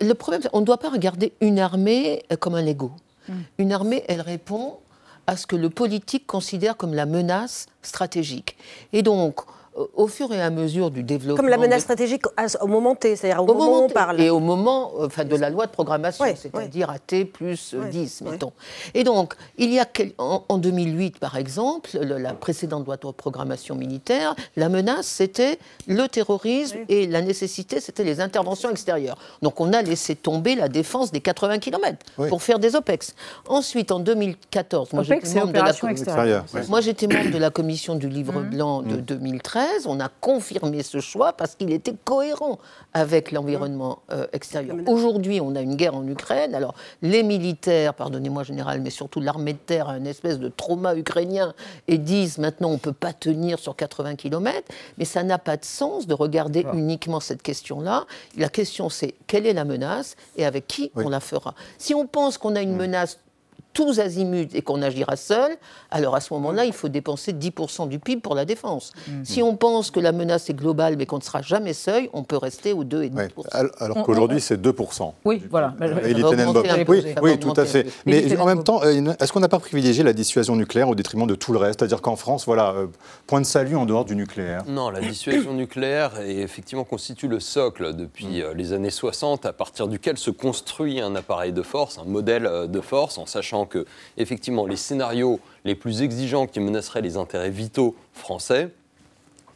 [0.00, 2.90] Le, problème, on ne doit pas regarder une armée comme un Lego.
[3.28, 3.34] Hmm.
[3.58, 4.78] Une armée, elle répond
[5.26, 8.56] à ce que le politique considère comme la menace stratégique.
[8.92, 9.40] Et donc,
[9.74, 11.36] au fur et à mesure du développement.
[11.36, 12.24] Comme la menace stratégique
[12.60, 14.20] au moment T, c'est-à-dire au, moment, où on parle.
[14.20, 18.52] Et au moment enfin, de la loi de programmation, c'est-à-dire à T plus 10, mettons.
[18.94, 19.86] Et donc, il y a
[20.18, 26.78] en, 2008, par exemple, la précédente loi de programmation militaire, la menace, c'était le terrorisme
[26.88, 29.16] et la nécessité, c'était les interventions extérieures.
[29.40, 33.14] Donc, on a laissé tomber la défense des 80 km pour faire des OPEX.
[33.48, 36.66] Ensuite, en 2014, moi j'étais membre, de la...
[36.68, 38.50] moi, j'étais membre de la commission du livre mmh.
[38.50, 39.61] blanc de 2013.
[39.86, 42.58] On a confirmé ce choix parce qu'il était cohérent
[42.92, 44.76] avec l'environnement euh, extérieur.
[44.86, 46.54] Aujourd'hui, on a une guerre en Ukraine.
[46.54, 50.96] Alors, les militaires, pardonnez-moi général, mais surtout l'armée de terre a une espèce de trauma
[50.96, 51.54] ukrainien
[51.88, 54.62] et disent maintenant on ne peut pas tenir sur 80 km.
[54.98, 58.06] Mais ça n'a pas de sens de regarder uniquement cette question-là.
[58.36, 61.54] La question, c'est quelle est la menace et avec qui on la fera?
[61.78, 62.78] Si on pense qu'on a une mmh.
[62.78, 63.18] menace
[63.72, 65.52] tous azimuts et qu'on agira seul,
[65.90, 68.92] alors à ce moment-là, il faut dépenser 10% du PIB pour la défense.
[69.08, 69.24] Mhm.
[69.24, 72.22] Si on pense que la menace est globale mais qu'on ne sera jamais seul, on
[72.22, 73.72] peut rester aux 2,5%.
[73.78, 75.12] Alors qu'aujourd'hui, c'est 2%.
[75.24, 75.74] Oui, voilà.
[76.88, 77.86] Oui, oui tout à fait.
[78.06, 81.26] Mais en même temps, euh, est-ce qu'on n'a pas privilégié la dissuasion nucléaire au détriment
[81.26, 81.80] de tout le reste?
[81.80, 82.86] C'est-à-dire qu'en France, voilà, euh,
[83.26, 84.64] point de salut en dehors du nucléaire.
[84.66, 88.42] Non, la dissuasion nucléaire est, effectivement constitue le socle depuis mm.
[88.42, 92.48] euh, les années 60, à partir duquel se construit un appareil de force, un modèle
[92.68, 97.50] de force, en sachant que, effectivement, les scénarios les plus exigeants qui menaceraient les intérêts
[97.50, 98.70] vitaux français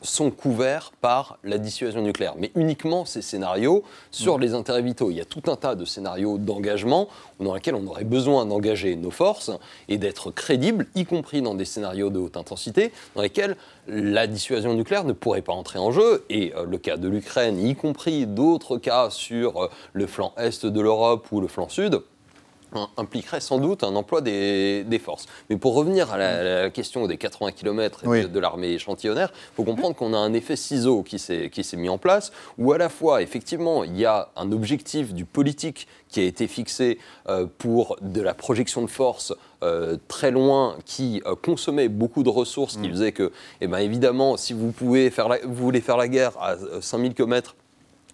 [0.02, 2.34] sont couverts par la dissuasion nucléaire.
[2.38, 5.10] Mais uniquement ces scénarios sur les intérêts vitaux.
[5.10, 7.08] Il y a tout un tas de scénarios d'engagement
[7.40, 9.50] dans lesquels on aurait besoin d'engager nos forces
[9.88, 13.56] et d'être crédibles, y compris dans des scénarios de haute intensité, dans lesquels
[13.88, 16.24] la dissuasion nucléaire ne pourrait pas entrer en jeu.
[16.30, 20.64] Et euh, le cas de l'Ukraine, y compris d'autres cas sur euh, le flanc est
[20.64, 22.00] de l'Europe ou le flanc sud,
[22.96, 25.26] impliquerait sans doute un emploi des, forces.
[25.50, 29.94] Mais pour revenir à la, question des 80 km de, l'armée échantillonnaire, il faut comprendre
[29.94, 33.85] qu'on a un effet ciseau qui s'est mis en place, où à la fois, effectivement,
[33.85, 36.98] il y a un objectif du politique qui a été fixé
[37.29, 42.29] euh, pour de la projection de force euh, très loin, qui euh, consommait beaucoup de
[42.29, 42.90] ressources, qui mm.
[42.90, 46.57] faisait que, eh ben, évidemment, si vous, pouvez faire vous voulez faire la guerre à
[46.81, 47.57] 5000 km,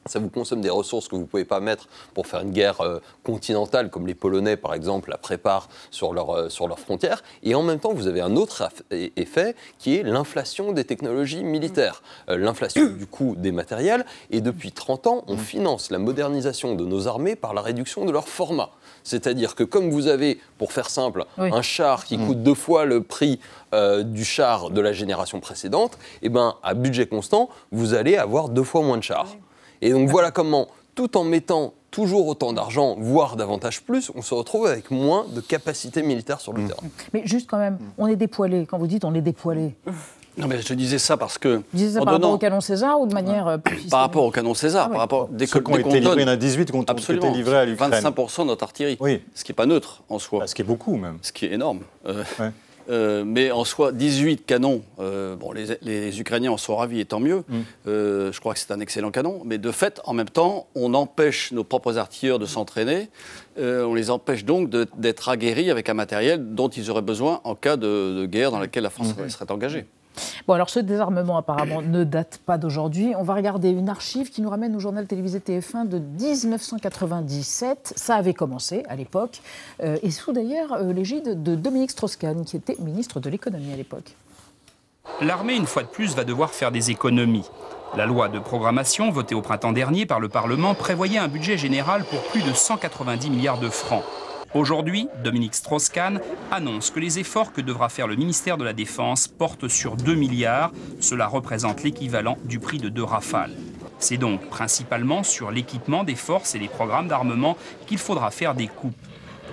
[0.07, 2.81] ça vous consomme des ressources que vous ne pouvez pas mettre pour faire une guerre
[2.81, 7.23] euh, continentale, comme les Polonais, par exemple, la préparent sur, leur, euh, sur leurs frontières.
[7.43, 12.03] Et en même temps, vous avez un autre effet qui est l'inflation des technologies militaires,
[12.29, 14.05] euh, l'inflation du coût des matériels.
[14.31, 18.11] Et depuis 30 ans, on finance la modernisation de nos armées par la réduction de
[18.11, 18.71] leur format.
[19.05, 23.03] C'est-à-dire que comme vous avez, pour faire simple, un char qui coûte deux fois le
[23.03, 23.41] prix
[24.05, 28.63] du char de la génération précédente, eh ben, à budget constant, vous allez avoir deux
[28.63, 29.35] fois moins de chars.
[29.83, 34.33] Et donc voilà comment, tout en mettant toujours autant d'argent, voire davantage plus, on se
[34.33, 36.69] retrouve avec moins de capacité militaire sur le mm.
[36.69, 36.83] terrain.
[37.13, 38.65] Mais juste quand même, on est dépoilé.
[38.65, 39.75] Quand vous dites on est dépoilé.
[40.39, 41.57] Non, mais je disais ça parce que.
[41.57, 44.25] Vous disais ça par rapport au canon César ou de manière euh, plus Par rapport
[44.25, 46.29] au canon César, ah par rapport des Ceux qui ont été livrés, il y en
[46.29, 47.91] a 18 qui ont été livrés à l'Ukraine.
[47.93, 48.97] 25% de notre artillerie.
[49.01, 49.21] Oui.
[49.35, 50.41] Ce qui n'est pas neutre en soi.
[50.41, 51.19] Bah, ce qui est beaucoup même.
[51.21, 51.81] Ce qui est énorme.
[52.07, 52.25] Euh,
[52.89, 57.21] euh, mais en soi, 18 canons, euh, bon, les, Ukrainiens en sont ravis et tant
[57.21, 57.45] mieux.
[57.49, 57.61] Mm.
[57.87, 59.43] Euh, je crois que c'est un excellent canon.
[59.45, 63.09] Mais de fait, en même temps, on empêche nos propres artilleurs de s'entraîner.
[63.59, 67.77] on les empêche donc d'être aguerris avec un matériel dont ils auraient besoin en cas
[67.77, 69.29] de, guerre dans laquelle la France mm.
[69.29, 69.87] serait engagée.
[70.47, 73.15] Bon, alors ce désarmement apparemment ne date pas d'aujourd'hui.
[73.17, 77.95] On va regarder une archive qui nous ramène au journal télévisé TF1 de 1997.
[77.97, 79.41] Ça avait commencé à l'époque,
[79.83, 83.77] euh, et sous d'ailleurs euh, l'égide de Dominique Strauss-Kahn, qui était ministre de l'économie à
[83.77, 84.17] l'époque.
[85.21, 87.49] L'armée, une fois de plus, va devoir faire des économies.
[87.97, 92.05] La loi de programmation, votée au printemps dernier par le Parlement, prévoyait un budget général
[92.05, 94.05] pour plus de 190 milliards de francs.
[94.55, 99.27] Aujourd'hui, Dominique Strauss-Kahn annonce que les efforts que devra faire le ministère de la Défense
[99.27, 100.73] portent sur 2 milliards.
[101.01, 103.57] Cela représente l'équivalent du prix de deux rafales.
[103.99, 108.67] C'est donc principalement sur l'équipement des forces et les programmes d'armement qu'il faudra faire des
[108.67, 108.95] coupes.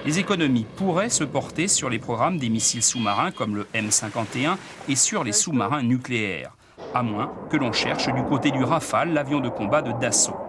[0.05, 4.57] Les économies pourraient se porter sur les programmes des missiles sous-marins comme le M51
[4.89, 6.57] et sur les sous-marins nucléaires,
[6.93, 10.48] à moins que l'on cherche du côté du Rafale l'avion de combat de Dassault.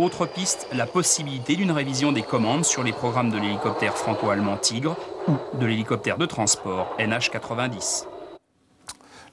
[0.00, 4.96] Autre piste, la possibilité d'une révision des commandes sur les programmes de l'hélicoptère franco-allemand Tigre
[5.28, 8.06] ou de l'hélicoptère de transport NH-90.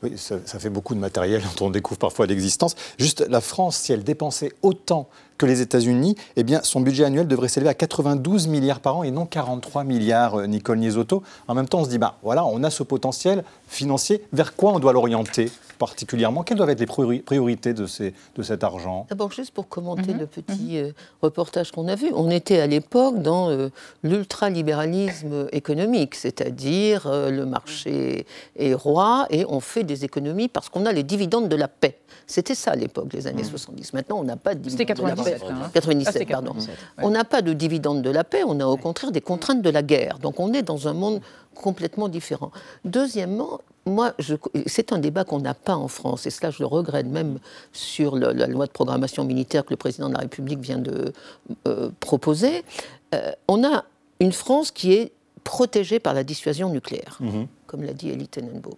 [0.03, 2.75] Oui, ça, ça, fait beaucoup de matériel dont on découvre parfois l'existence.
[2.99, 7.27] Juste la France, si elle dépensait autant que les États-Unis, eh bien, son budget annuel
[7.27, 11.23] devrait s'élever à 92 milliards par an et non 43 milliards, euh, Nicole Niesotto.
[11.47, 14.23] En même temps, on se dit, bah, voilà, on a ce potentiel financier.
[14.33, 16.43] Vers quoi on doit l'orienter particulièrement?
[16.43, 19.05] Quelles doivent être les priorités de, ces, de cet argent?
[19.09, 20.19] D'abord, juste pour commenter mhm.
[20.19, 20.85] le petit mhm.
[20.85, 23.69] euh, reportage qu'on a vu, on était à l'époque dans euh,
[24.03, 28.25] l'ultralibéralisme économique, c'est-à-dire le marché
[28.57, 31.99] est roi et on fait des économies parce qu'on a les dividendes de la paix.
[32.25, 33.93] C'était ça à l'époque, les années 70.
[33.93, 35.26] Maintenant, on n'a pas de dividendes C'était de la paix.
[35.31, 35.69] 97, hein.
[35.73, 36.53] 97, Ah, c'était pardon.
[36.53, 39.61] 97, On n'a pas de dividendes de la paix, on a au contraire des contraintes
[39.61, 40.19] de la guerre.
[40.19, 41.21] Donc on est dans un monde
[41.55, 42.51] complètement différent.
[42.85, 44.13] Deuxièmement, moi,
[44.65, 47.39] c'est un débat qu'on n'a pas en France, et cela je le regrette même
[47.71, 51.13] sur le- la loi de programmation militaire que le président de la République vient de
[51.67, 52.63] euh, proposer.
[53.15, 53.85] Euh, on a
[54.19, 55.11] une France qui est
[55.43, 57.19] protégée par la dissuasion nucléaire,
[57.67, 58.73] comme l'a dit Elie Tenenbaum.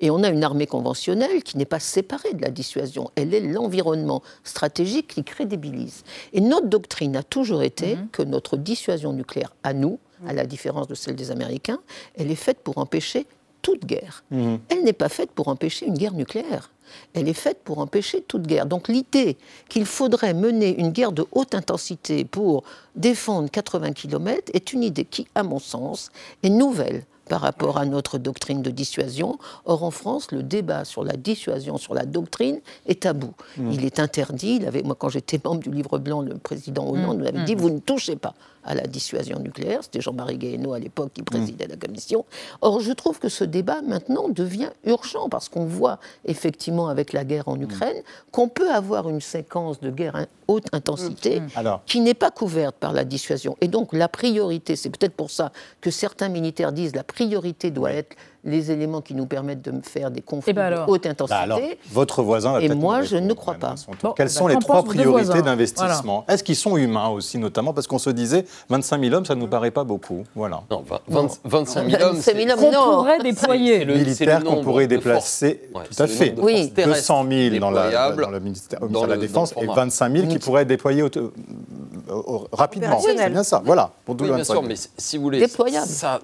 [0.00, 3.10] Et on a une armée conventionnelle qui n'est pas séparée de la dissuasion.
[3.14, 6.04] Elle est l'environnement stratégique qui crédibilise.
[6.32, 10.88] Et notre doctrine a toujours été que notre dissuasion nucléaire à nous, à la différence
[10.88, 11.80] de celle des Américains,
[12.16, 13.26] elle est faite pour empêcher
[13.62, 14.24] toute guerre.
[14.30, 16.70] Elle n'est pas faite pour empêcher une guerre nucléaire.
[17.14, 18.66] Elle est faite pour empêcher toute guerre.
[18.66, 19.36] Donc l'idée
[19.68, 22.64] qu'il faudrait mener une guerre de haute intensité pour
[22.96, 26.10] défendre 80 km est une idée qui, à mon sens,
[26.42, 29.38] est nouvelle par rapport à notre doctrine de dissuasion.
[29.64, 33.32] Or, en France, le débat sur la dissuasion, sur la doctrine, est tabou.
[33.56, 33.70] Mm.
[33.70, 34.56] Il est interdit.
[34.60, 37.20] Il avait, moi, quand j'étais membre du livre blanc, le président Hollande Mm.
[37.22, 37.44] nous avait Mm.
[37.44, 39.80] dit vous ne touchez pas à la dissuasion nucléaire.
[39.82, 42.24] C'était Jean-Marie Guéhenno à l'époque qui présidait la commission.
[42.60, 47.24] Or, je trouve que ce débat maintenant devient urgent parce qu'on voit effectivement avec la
[47.24, 51.82] guerre en Ukraine qu'on peut avoir une séquence de guerre à haute intensité Alors.
[51.86, 53.56] qui n'est pas couverte par la dissuasion.
[53.60, 57.92] Et donc la priorité, c'est peut-être pour ça que certains militaires disent la priorité doit
[57.92, 60.86] être les éléments qui nous permettent de faire des conflits Eh ben alors.
[60.86, 61.34] de haute intensité.
[61.36, 61.60] Bah alors,
[61.92, 63.74] votre voisin va Et moi, je ne crois pas.
[64.02, 67.86] Bon, Quelles bah, sont les trois priorités d'investissement Est-ce qu'ils sont humains aussi, notamment Parce
[67.86, 70.24] qu'on se disait 25 000 hommes, ça ne nous paraît pas beaucoup.
[70.34, 70.62] Voilà.
[70.70, 70.82] Non,
[71.44, 73.84] 25 000 hommes, 25 000 hommes, Qu'on pourrait déployer.
[73.84, 75.60] Le- c'est le militaires qu'on pourrait déplacer.
[75.74, 76.30] Ouais, tout à le fait.
[76.74, 79.82] terrestres 200 000 dans, la, dans le ministère, dans la le- Défense le et format.
[79.82, 81.02] 25 000 qui pourraient être déployés
[82.52, 82.98] rapidement.
[83.00, 83.62] C'est bien ça.
[83.64, 83.90] Voilà.
[84.04, 85.46] Pour Oui, 12 bien sûr, mais si vous voulez,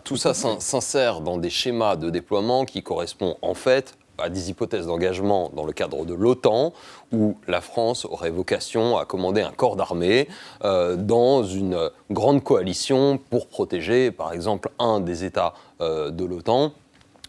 [0.04, 4.50] tout ça s'in- s'insère dans des schémas de déploiement qui correspondent en fait à des
[4.50, 6.72] hypothèses d'engagement dans le cadre de l'OTAN,
[7.12, 10.28] où la France aurait vocation à commander un corps d'armée
[10.64, 16.72] euh, dans une grande coalition pour protéger, par exemple, un des États euh, de l'OTAN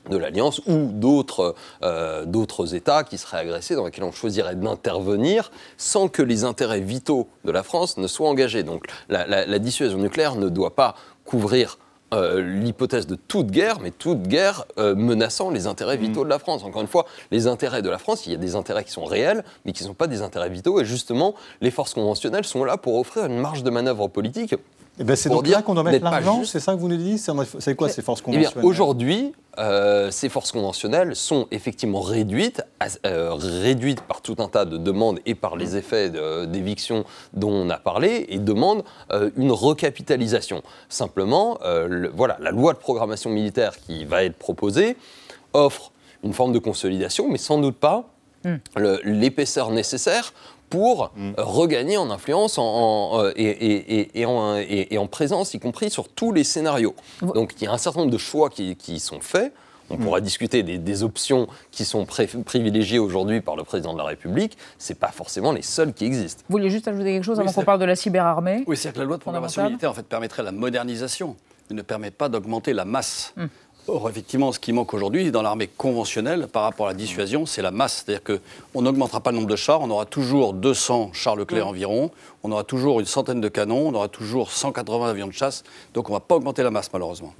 [0.10, 5.52] de l'Alliance ou d'autres euh, d'autres États qui seraient agressés, dans lesquels on choisirait d'intervenir
[5.76, 8.64] sans que les intérêts vitaux de la France ne soient engagés.
[8.64, 11.78] Donc la dissuasion nucléaire ne doit pas couvrir
[12.14, 16.40] euh, l'hypothèse de toute guerre, mais toute guerre euh, menaçant les intérêts vitaux de la
[16.40, 16.64] France.
[16.64, 19.04] Encore une fois, les intérêts de la France, il y a des intérêts qui sont
[19.04, 22.64] réels, mais qui ne sont pas des intérêts vitaux, et justement, les forces conventionnelles sont
[22.64, 24.56] là pour offrir une marge de manœuvre politique.
[25.00, 26.88] Eh ben, c'est pour donc dire là qu'on doit mettre l'argent, c'est ça que vous
[26.88, 27.20] nous dites?
[27.20, 28.66] C'est c'est quoi ces forces eh conventionnelles?
[28.66, 34.66] aujourd'hui, euh, ces forces conventionnelles sont effectivement réduites, à- euh, réduites par tout un tas
[34.66, 39.30] de demandes et par les effets de- d'éviction dont on a parlé, et demandent euh,
[39.36, 40.64] une recapitalisation.
[40.90, 44.98] Simplement, euh, le- voilà, la loi de programmation militaire qui va être proposée
[45.54, 45.92] offre
[46.24, 48.06] une forme de consolidation, mais sans doute pas
[48.76, 50.34] le- l'épaisseur nécessaire
[50.70, 54.98] pour euh, regagner en influence en- en, euh, et, et- et- et en, et- et
[54.98, 56.96] en présence, y compris sur tous les scénarios.
[57.22, 59.54] Donc il y a un certain nombre de choix qui, qui sont faits.
[59.90, 63.98] On pourra discuter des, des options qui sont pré- privilégiées aujourd'hui par le président de
[64.00, 64.58] la République.
[64.78, 66.44] Ce pas forcément les seules qui existent.
[66.50, 68.66] Vous vouliez juste ajouter quelque chose Oui, avant qu'on parle de la cyberarmée?
[68.68, 71.38] Oui, c'est que la loi de programmation militaire en fait, permettrait la modernisation,
[71.70, 73.34] mais ne permet pas d'augmenter la masse.
[73.38, 73.46] Hmm.
[73.90, 77.62] Or, effectivement, ce qui manque aujourd'hui dans l'armée conventionnelle par rapport à la dissuasion, c'est
[77.62, 78.04] la masse.
[78.06, 78.22] C'est-à-dire
[78.74, 81.70] qu'on n'augmentera pas le nombre de chars, on aura toujours 200 chars Leclerc Hmm.
[81.70, 82.12] environ,
[82.44, 86.10] on aura toujours une centaine de canons, on aura toujours 180 avions de chasse, donc
[86.10, 87.34] on ne va pas augmenter la masse malheureusement.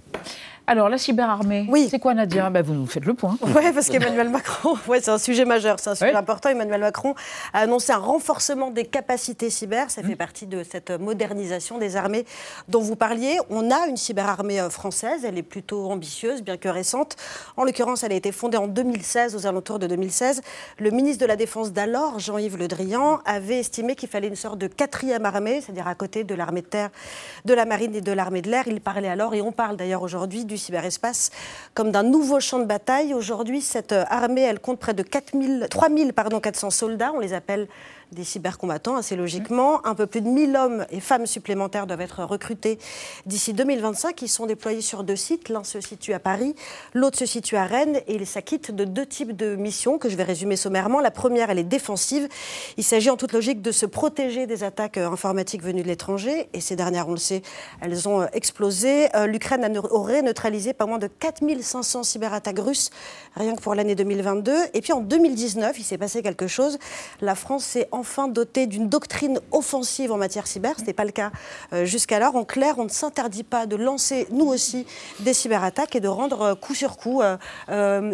[0.70, 2.50] Alors, la cyberarmée, c'est quoi Nadia?
[2.50, 3.38] Bah, Vous nous faites le point.
[3.56, 6.50] Oui, parce qu'Emmanuel Macron, ouais, c'est un sujet majeur, c'est un sujet important.
[6.50, 7.16] Emmanuel Macron
[7.54, 9.90] a annoncé un renforcement des capacités cyber.
[9.90, 12.26] Ça fait partie de cette modernisation des armées
[12.68, 13.38] dont vous parliez.
[13.50, 17.16] On a une cyberarmée euh, française, elle est plutôt ambitieuse, bien que récente.
[17.56, 20.42] En l'occurrence, elle a été fondée en 2016, aux alentours de 2016.
[20.80, 24.58] Le ministre de la Défense d'alors, Jean-Yves Le Drian, avait estimé qu'il fallait une sorte
[24.58, 26.90] de quatrième armée, c'est-à-dire à côté de l'armée de terre,
[27.46, 28.68] de la marine et de l'armée de l'air.
[28.68, 31.32] Il parlait alors, et on parle d'ailleurs aujourd'hui, du cyberespace
[31.74, 33.14] comme d'un nouveau champ de bataille.
[33.14, 37.34] Aujourd'hui, cette euh, armée, elle compte près de 4000, 3000 pardon, 400 soldats, on les
[37.34, 37.68] appelle
[38.12, 39.86] des cybercombattants, assez logiquement.
[39.86, 42.80] Un peu plus de 1000 hommes et femmes supplémentaires doivent être recrutés
[43.26, 44.22] d'ici 2025.
[44.22, 45.50] Ils sont déployés sur deux sites.
[45.50, 46.56] L'un se situe à Paris,
[46.94, 50.16] l'autre se situe à Rennes et ils s'acquittent de deux types de missions que je
[50.16, 51.00] vais résumer sommairement.
[51.00, 52.28] La première, elle est défensive.
[52.78, 56.50] Il s'agit en toute logique de se protéger des attaques euh, informatiques venues de l'étranger
[56.54, 57.42] et ces dernières, on le sait,
[57.82, 59.16] elles ont euh, explosé.
[59.16, 62.90] Euh, L'Ukraine aurait neutralisé pas moins de 4500 cyberattaques russes
[63.38, 64.54] rien que pour l'année 2022.
[64.74, 66.78] Et puis en 2019, il s'est passé quelque chose.
[67.22, 70.76] La France s'est enfin doter d'une doctrine offensive en matière cyber.
[70.76, 71.32] Ce n'était pas le cas
[71.74, 72.36] euh, jusqu'alors.
[72.36, 74.86] En clair, on ne s'interdit pas de lancer, nous aussi,
[75.20, 77.22] des cyberattaques et de rendre euh, coup sur coup.
[77.22, 77.38] Euh,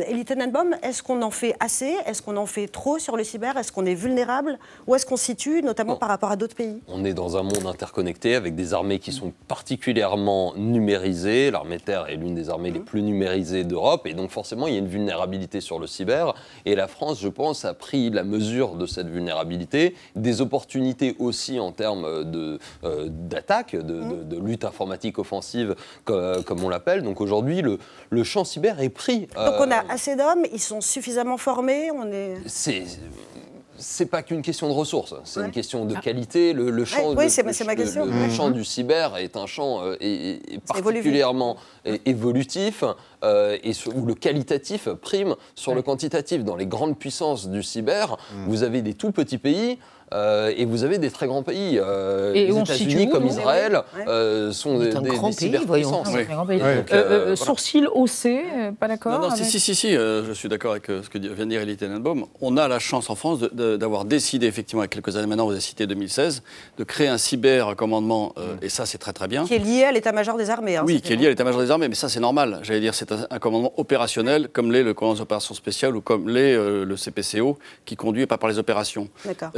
[0.10, 1.96] Elie Tenenbaum, est-ce qu'on en fait assez?
[2.06, 3.58] Est-ce qu'on en fait trop sur le cyber?
[3.58, 4.58] Est-ce qu'on est vulnérable?
[4.88, 6.82] Où est-ce qu'on se situe, notamment par rapport à d'autres pays?
[6.88, 11.52] On est dans un monde interconnecté avec des armées qui sont particulièrement numérisées.
[11.52, 14.74] L'armée de terre est l'une des armées les plus numérisées d'Europe et donc forcément il
[14.74, 16.34] y a une vulnérabilité sur le cyber.
[16.66, 19.73] Et la France, je pense, a pris la mesure de cette vulnérabilité,
[20.16, 26.42] des opportunités aussi en termes de, euh, d'attaque, de, de- de lutte informatique offensive, co-
[26.46, 27.02] comme, on l'appelle.
[27.04, 29.22] Donc aujourd'hui, le, le champ cyber est pris.
[29.22, 32.36] Donc on euh, a assez d'hommes, ils sont suffisamment formés, on est...
[32.46, 32.84] c'est
[33.78, 35.46] c'est pas qu'une question de ressources, c'est Ouais.
[35.48, 36.54] une question de qualité.
[36.54, 37.74] Le, le champ, Ouais, oui, ma-
[38.06, 38.54] le- le Mhm.
[38.54, 39.96] du cyber est un champ euh,
[40.68, 41.58] particulièrement
[42.06, 42.84] évolutif
[43.24, 46.44] euh, et sur- où le qualitatif prime sur le quantitatif.
[46.44, 49.80] Dans les grandes puissances du cyber, vous avez des tout petits pays.
[50.14, 51.80] Euh, et vous avez des très grands pays.
[51.80, 54.06] euh, Et les États-Unis comme nous Israël Ouais.
[54.08, 56.04] euh, sont On des, des- grand des pays, voyons.
[56.06, 56.60] un grand pays.
[56.60, 57.36] Donc, Euh, euh, euh, voilà.
[57.36, 60.50] Sourcil haussé, euh, pas d'accord Non, non, si, avec- si, si, si, euh, je suis
[60.50, 62.26] d'accord avec euh, ce que vient de dire Elie Tenenbaum.
[62.42, 65.46] On a la chance en France d'avoir décidé, effectivement, il y a quelques années maintenant,
[65.46, 66.44] vous avez cité 2016,
[66.78, 69.46] de créer un cyber-commandement, euh, et ça, c'est très très bien.
[69.46, 70.78] Qui est lié à l'état-major des armées.
[70.78, 72.60] hein, Oui, qui est lié à l'état-major des armées, mais ça c'est normal.
[72.64, 76.02] J'allais dire, c'est un, un commandement opérationnel, comme l'est le commandement des opérations spéciales ou
[76.02, 79.08] comme l'est euh, le CPCO, qui conduit pas par les opérations.
[79.26, 79.50] D'accord.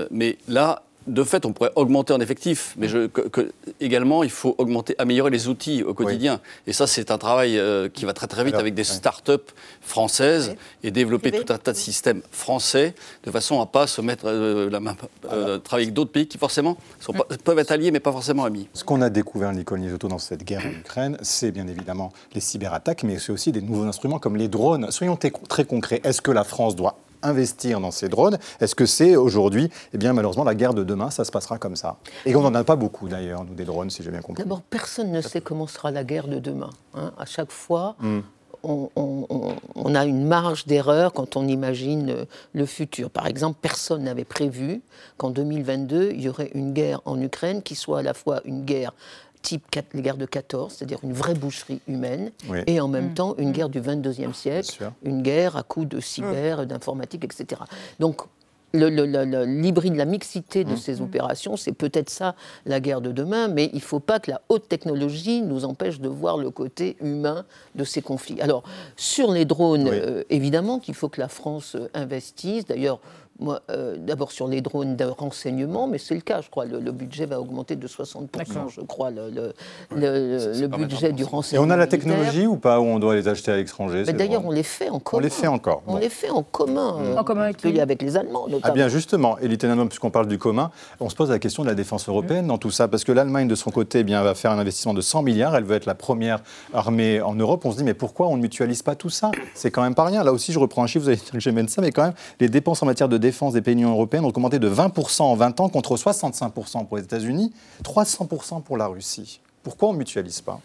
[0.00, 4.22] Euh, mais là, de fait, on pourrait augmenter en effectif, mais je, que- que- également,
[4.22, 6.40] il faut augmenter, améliorer les outils au quotidien.
[6.66, 8.96] Et ça, c'est un travail euh, qui va très très vite Alors, avec des ouais.
[8.96, 14.00] start-up françaises et développer tout un tas de systèmes français de façon à pas se
[14.02, 14.94] mettre euh, la main,
[15.32, 18.44] euh, travailler avec d'autres pays qui forcément sont pas- peuvent être alliés mais pas forcément
[18.44, 18.68] amis.
[18.74, 22.40] Ce qu'on a découvert, Nicole Nisotto, dans cette guerre en Ukraine, c'est bien évidemment les
[22.40, 24.90] cyberattaques, mais c'est aussi des nouveaux instruments comme les drones.
[24.90, 26.02] Soyons très concrets.
[26.04, 30.12] Est-ce que la France doit investir dans ces drones Est-ce que c'est aujourd'hui, eh bien
[30.12, 31.96] malheureusement, la guerre de demain, ça se passera comme ça?
[32.26, 34.42] Et on n'en a pas beaucoup d'ailleurs, nous, des drones, si j'ai bien compris.
[34.42, 36.70] D'abord, personne ne sait comment sera la guerre de demain.
[36.94, 37.12] hein.
[37.18, 38.20] À chaque fois, Hmm.
[38.62, 43.08] on, on- on- on a une marge d'erreur quand on imagine euh, le futur.
[43.10, 44.82] Par exemple, personne n'avait prévu
[45.16, 48.64] qu'en 2022, il y aurait une guerre en Ukraine qui soit à la fois une
[48.64, 48.92] guerre
[49.42, 52.58] type les guerres de 14, c'est-à-dire une vraie boucherie humaine, Oui.
[52.66, 53.14] et en même Mm.
[53.14, 57.62] temps une guerre du 22e siècle, une guerre à coups de cyber, d'informatique, etc.
[57.98, 58.22] Donc,
[58.72, 62.34] l'hybride, la mixité de ces opérations, c'est peut-être ça
[62.66, 66.00] la guerre de demain, mais il ne faut pas que la haute technologie nous empêche
[66.00, 68.40] de voir le côté humain de ces conflits.
[68.40, 68.62] Alors,
[68.96, 72.64] sur les drones, euh, évidemment qu'il faut que la France euh, investisse.
[72.66, 73.00] D'ailleurs,
[73.40, 76.64] moi, euh, d'abord sur les drones de renseignement, mais c'est le cas, je crois.
[76.66, 78.68] Le, le budget va augmenter de 60%, D'accord.
[78.68, 79.52] je crois, le, le-
[79.96, 81.66] le- le budget du Et renseignement.
[81.66, 81.98] on a la militaire.
[82.00, 84.96] technologie ou pas où on doit les acheter à l'étranger D'ailleurs, on les fait en
[84.96, 85.22] On commun.
[85.22, 85.82] les fait encore.
[85.86, 86.96] On les fait en commun.
[87.00, 87.50] euh, En commun
[87.80, 88.60] avec les Allemands, notamment.
[88.62, 89.48] Ah bien justement, et
[89.86, 92.70] puisqu'on parle du commun, on se pose la question de la défense européenne dans tout
[92.70, 95.22] ça, parce que l'Allemagne, de son côté, eh bien, va faire un investissement de 100
[95.22, 96.40] milliards, elle veut être la première
[96.74, 97.64] armée en Europe.
[97.64, 99.30] On se dit, mais pourquoi on ne mutualise pas tout ça?
[99.54, 100.24] C'est quand même pas rien.
[100.24, 102.14] Là aussi, je reprends un chiffre, vous allez dire que j'aime ça, mais quand même,
[102.38, 105.22] les dépenses en matière de défense des pays de l'Union européenne ont augmenté de 20%
[105.22, 109.40] en 20 ans contre 65% pour les États-Unis, 300% pour la Russie.
[109.62, 110.60] Pourquoi on ne mutualise pas?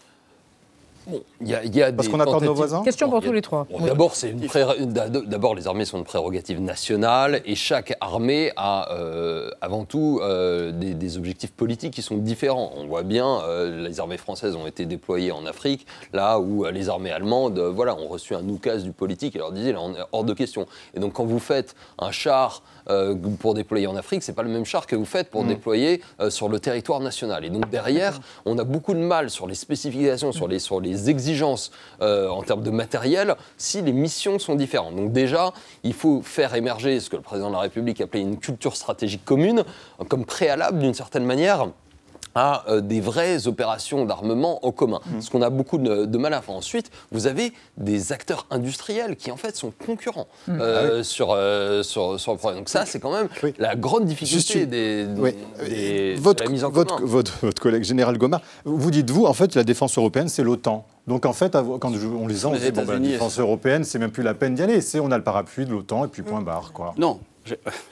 [1.40, 3.18] Il y a, y a Parce des qu'on a peur de nos voisins Question pour
[3.18, 3.66] a- tous les trois.
[3.70, 7.96] Bon, D'abord, c'est une pré- d'a- d'abord, les armées sont une prérogative nationale et chaque
[8.00, 12.72] armée a euh, avant tout euh, des, des objectifs politiques qui sont différents.
[12.76, 16.70] On voit bien, euh, les armées françaises ont été déployées en Afrique, là où euh,
[16.72, 19.80] les armées allemandes, euh, voilà, ont reçu un oukase du politique et leur disaient là,
[19.82, 20.66] on est hors de question.
[20.94, 22.62] Et donc, quand vous faites un char
[23.40, 25.48] pour déployer en Afrique, c'est pas le même char que vous faites pour Mm.
[25.48, 27.44] déployer euh, sur le territoire national.
[27.44, 31.10] Et donc derrière, on a beaucoup de mal sur les spécifications, sur les, sur les
[31.10, 31.70] exigences
[32.02, 34.96] euh, en termes de matériel, si les missions sont différentes.
[34.96, 38.38] Donc déjà, il faut faire émerger ce que le président de la République appelait une
[38.38, 39.64] culture stratégique commune,
[40.00, 41.68] euh, comme préalable d'une certaine manière
[42.36, 45.00] à euh, des vraies opérations d'armement en commun.
[45.20, 46.54] Ce qu'on a beaucoup de, de mal à faire.
[46.54, 50.60] Ensuite, vous avez des acteurs industriels qui en fait sont concurrents Mm.
[50.60, 52.60] euh, sur, euh, sur, sur le problème.
[52.60, 55.34] Donc ça, c'est quand même la grande difficulté une- des, Oui.
[55.66, 57.06] des- de votre, la mise en votre, commun.
[57.08, 60.84] votre, votre collègue général Gomard, vous dites, vous, en fait, la défense européenne, c'est l'OTAN.
[61.06, 63.98] Donc, en fait, quand on les a, on dit, bon, bah, la défense européenne, c'est
[63.98, 64.80] même plus la peine d'y aller.
[64.82, 66.94] C'est, on a le parapluie de l'OTAN et puis point barre, quoi.
[66.98, 67.18] Non,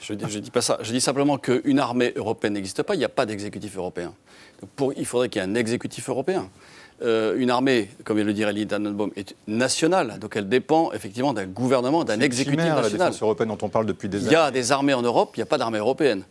[0.01, 0.77] je ne dis, je dis pas ça.
[0.81, 4.13] Je dis simplement qu'une armée européenne n'existe pas, il n'y a pas d'exécutif européen.
[4.61, 6.49] Donc pour- il faudrait qu'il y ait un exécutif européen.
[7.01, 11.45] Euh, une armée, comme le dirait Elie Tannenbaum, est nationale, donc elle dépend effectivement d'un
[11.45, 13.07] gouvernement, d'un exécutif chimère, la national.
[13.09, 14.33] défense européenne dont on parle depuis des Il années.
[14.33, 16.23] y a des armées en Europe, il n'y a pas d'armée européenne.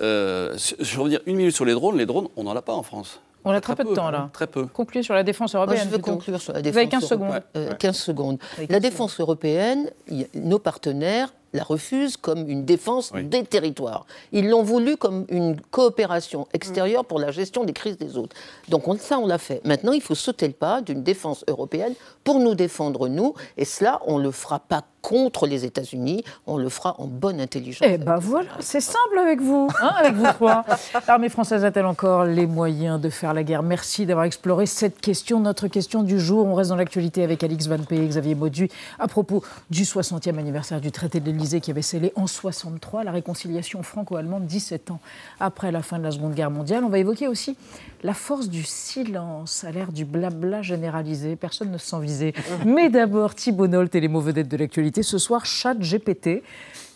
[0.00, 1.96] Euh, je veux dire une minute sur les drones.
[1.96, 3.20] Les drones, on n'en a pas en France.
[3.44, 4.28] On a très peu de temps là.
[4.32, 4.66] Très peu.
[4.66, 5.84] Concluez sur la défense Moi, européenne.
[5.84, 6.10] je veux plutôt.
[6.12, 7.28] conclure sur la Vous défense avez 15 secondes.
[7.28, 7.42] européenne.
[7.56, 7.76] Euh, Ouais.
[7.78, 8.38] 15 secondes.
[8.58, 14.06] La 15 défense européenne, il nos partenaires la refusent comme une défense des territoires.
[14.32, 18.36] Ils l'ont voulu comme une coopération extérieure pour la gestion des crises des autres.
[18.68, 19.64] Donc on, ça, on l'a fait.
[19.64, 21.94] Maintenant, il faut sauter le pas d'une défense européenne
[22.24, 23.34] pour nous défendre, nous.
[23.56, 27.40] Et cela, on ne le fera pas contre les États-Unis, on le fera en bonne
[27.40, 27.86] intelligence.
[27.88, 30.64] Eh ben voilà, c'est simple avec vous, hein, avec vous trois.
[31.08, 33.62] L'armée française a-t-elle encore les moyens de faire la guerre?
[33.62, 36.46] Merci d'avoir exploré cette question, notre question du jour.
[36.46, 38.68] On reste dans l'actualité avec Alix Van P et Xavier Maudu
[38.98, 43.12] à propos du 60e anniversaire du traité de l'Élysée qui avait scellé en 63 la
[43.12, 45.00] réconciliation franco-allemande 17 ans
[45.40, 46.84] après la fin de la Seconde Guerre mondiale.
[46.84, 47.56] On va évoquer aussi
[48.02, 51.36] la force du silence à l'ère du blabla généralisé.
[51.36, 52.34] Personne ne se sent visé.
[52.66, 54.87] Mais d'abord, Thibault Nolte et les mots vedettes de l'actualité.
[55.02, 56.42] Ce soir, chat GPT.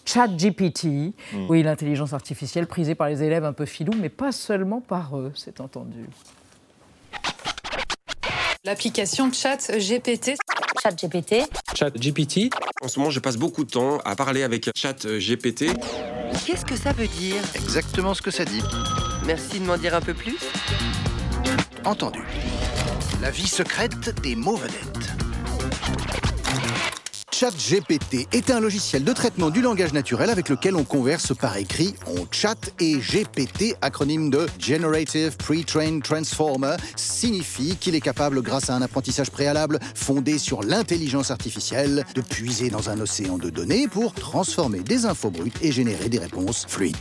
[0.04, 1.14] Chat GPT,
[1.48, 5.32] oui, l'intelligence artificielle prisée par les élèves un peu filous, mais pas seulement par eux,
[5.36, 6.08] c'est entendu.
[8.64, 10.36] L'application Chat GPT.
[10.82, 11.48] Chat GPT.
[11.74, 12.50] Chat GPT.
[12.80, 15.66] En ce moment, je passe beaucoup de temps à parler avec Chat GPT.
[16.46, 18.62] Qu'est-ce que ça veut dire Exactement ce que ça dit.
[19.26, 20.38] Merci de m'en dire un peu plus.
[21.84, 22.22] Entendu.
[23.20, 25.12] La vie secrète des mots vedettes.
[27.42, 31.92] ChatGPT est un logiciel de traitement du langage naturel avec lequel on converse par écrit.
[32.06, 38.76] On chat et GPT, acronyme de Generative Pre-trained Transformer, signifie qu'il est capable, grâce à
[38.76, 44.14] un apprentissage préalable fondé sur l'intelligence artificielle, de puiser dans un océan de données pour
[44.14, 46.96] transformer des infos brutes et générer des réponses fluides.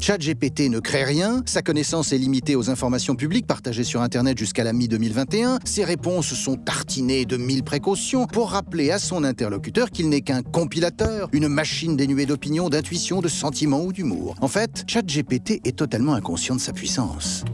[0.00, 4.64] ChatGPT ne crée rien, sa connaissance est limitée aux informations publiques partagées sur Internet jusqu'à
[4.64, 10.08] la mi-2021, ses réponses sont tartinées de mille précautions pour rappeler à son interlocuteur qu'il
[10.08, 14.34] n'est qu'un compilateur, une machine dénuée d'opinion, d'intuition, de sentiments ou d'humour.
[14.40, 17.44] En fait, ChatGPT est totalement inconscient de sa puissance.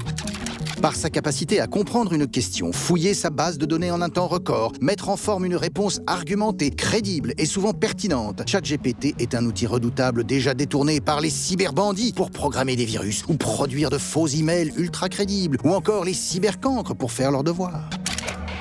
[0.80, 4.28] Par sa capacité à comprendre une question, fouiller sa base de données en un temps
[4.28, 9.66] record, mettre en forme une réponse argumentée, crédible et souvent pertinente, ChatGPT est un outil
[9.66, 14.72] redoutable déjà détourné par les cyberbandits pour programmer des virus ou produire de faux emails
[14.76, 17.90] ultra crédibles ou encore les cybercancres pour faire leurs devoirs.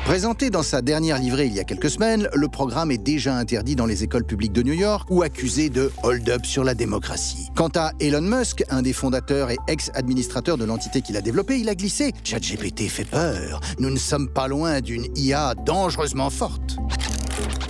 [0.08, 3.76] Présenté dans sa dernière livrée il y a quelques semaines, le programme est déjà interdit
[3.76, 7.49] dans les écoles publiques de New York ou accusé de hold-up sur la démocratie.
[7.55, 11.68] Quant à Elon Musk, un des fondateurs et ex-administrateur de l'entité qu'il a développée, il
[11.68, 13.60] a glissé ChatGPT fait peur.
[13.80, 16.78] Nous ne sommes pas loin d'une IA dangereusement forte.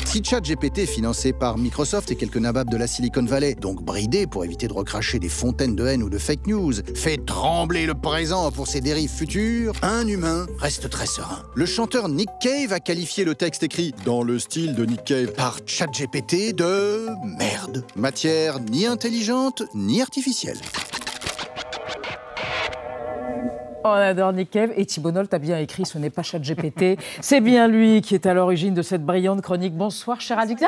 [0.08, 4.46] Si ChatGPT, financé par Microsoft et quelques nababs de la Silicon Valley, donc bridé pour
[4.46, 8.50] éviter de recracher des fontaines de haine ou de fake news, fait trembler le présent
[8.50, 11.44] pour ses dérives futures, un humain reste très serein.
[11.56, 15.34] Le chanteur Nick Cave a qualifié le texte écrit dans le style de Nick Cave
[15.34, 17.84] par ChatGPT de merde.
[17.98, 20.58] Matière ni intelligente ni artificielle.
[23.84, 27.00] On adore Nick Cave et Thibault Nolte a bien écrit Ce n'est pas ChatGPT.
[27.22, 29.76] C'est bien lui qui est à l'origine de cette brillante chronique.
[29.76, 30.64] Bonsoir, cher addict.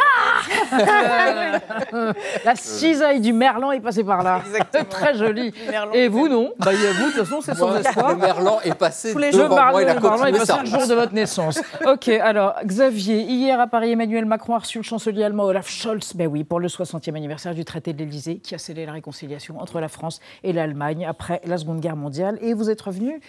[0.72, 1.60] Ah
[2.46, 4.42] La cisaille du merlan est passée par là.
[4.90, 5.54] Très joli.
[5.94, 8.12] Et vous, non bah, y a Vous, de toute façon, c'est sans espoir.
[8.12, 10.46] Le merlan est passé Tous les devant jours, moi, il a le merlan est passé
[10.46, 11.62] sa le jour de votre naissance.
[11.86, 16.14] Ok, alors, Xavier, hier à Paris, Emmanuel Macron a reçu le chancelier allemand Olaf Scholz,
[16.16, 19.60] ben oui, pour le 60e anniversaire du traité de l'Élysée, qui a scellé la réconciliation
[19.60, 22.38] entre la France et l'Allemagne après la Seconde Guerre mondiale.
[22.42, 23.22] Et vous êtes revenu bienvenue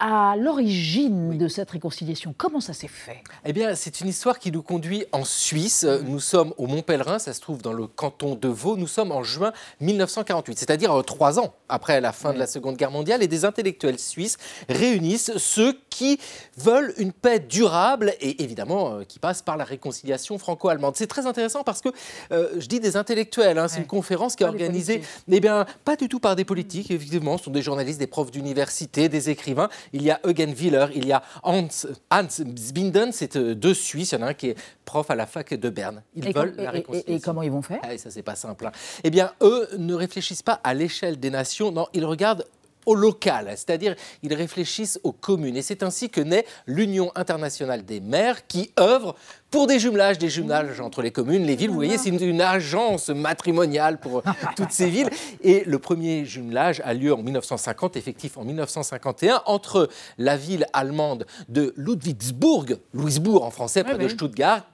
[0.00, 2.34] à l'origine de cette réconciliation.
[2.36, 3.22] Comment ça s'est fait?
[3.44, 5.84] Eh bien, c'est une histoire qui nous conduit en Suisse.
[5.84, 8.78] Nous sommes au Mont Pèlerin, ça se trouve dans le canton de Vaud.
[8.78, 12.76] Nous sommes en juin 1948, c'est-à-dire euh, trois ans après la fin de la Seconde
[12.76, 13.22] Guerre mondiale.
[13.22, 14.38] Et des intellectuels suisses
[14.70, 16.18] réunissent ceux qui
[16.56, 20.94] veulent une paix durable et évidemment euh, qui passe par la réconciliation franco-allemande.
[20.96, 21.90] C'est très intéressant parce que
[22.32, 25.96] euh, je dis des intellectuels, hein, c'est une conférence qui est organisée, eh bien, pas
[25.96, 29.68] du tout par des politiques, évidemment, ce sont des journalistes, des profs d'université, des écrivains.
[29.92, 31.68] Il y a Eugen Willer, il y a Hans,
[32.10, 32.26] Hans
[32.74, 35.26] Binden, c'est euh, deux Suisses, il y en a un qui est prof à la
[35.26, 36.02] fac de Berne.
[36.14, 37.14] Ils et, veulent la et- réconciliation.
[37.16, 37.80] et comment ils vont faire?
[37.82, 38.66] Ah, ça, c'est pas simple.
[38.66, 38.72] hein.
[39.04, 42.46] Eh bien, eux ne réfléchissent pas à l'échelle des nations, non, ils regardent
[42.86, 45.56] au local, c'est-à-dire ils réfléchissent aux communes.
[45.56, 49.14] Et c'est ainsi que naît l'Union internationale des maires qui œuvre
[49.50, 51.70] pour des jumelages, des jumelages entre les communes, les villes.
[51.70, 54.22] Vous voyez, c'est une, une agence matrimoniale pour
[54.56, 55.10] toutes ces villes.
[55.42, 61.26] Et le premier jumelage a lieu en 1950, effectif en 1951, entre la ville allemande
[61.48, 64.10] de Ludwigsburg, Louisbourg en français, près de oui.
[64.10, 64.64] Stuttgart,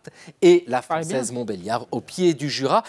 [0.42, 2.82] et la française Montbéliard, au pied du Jura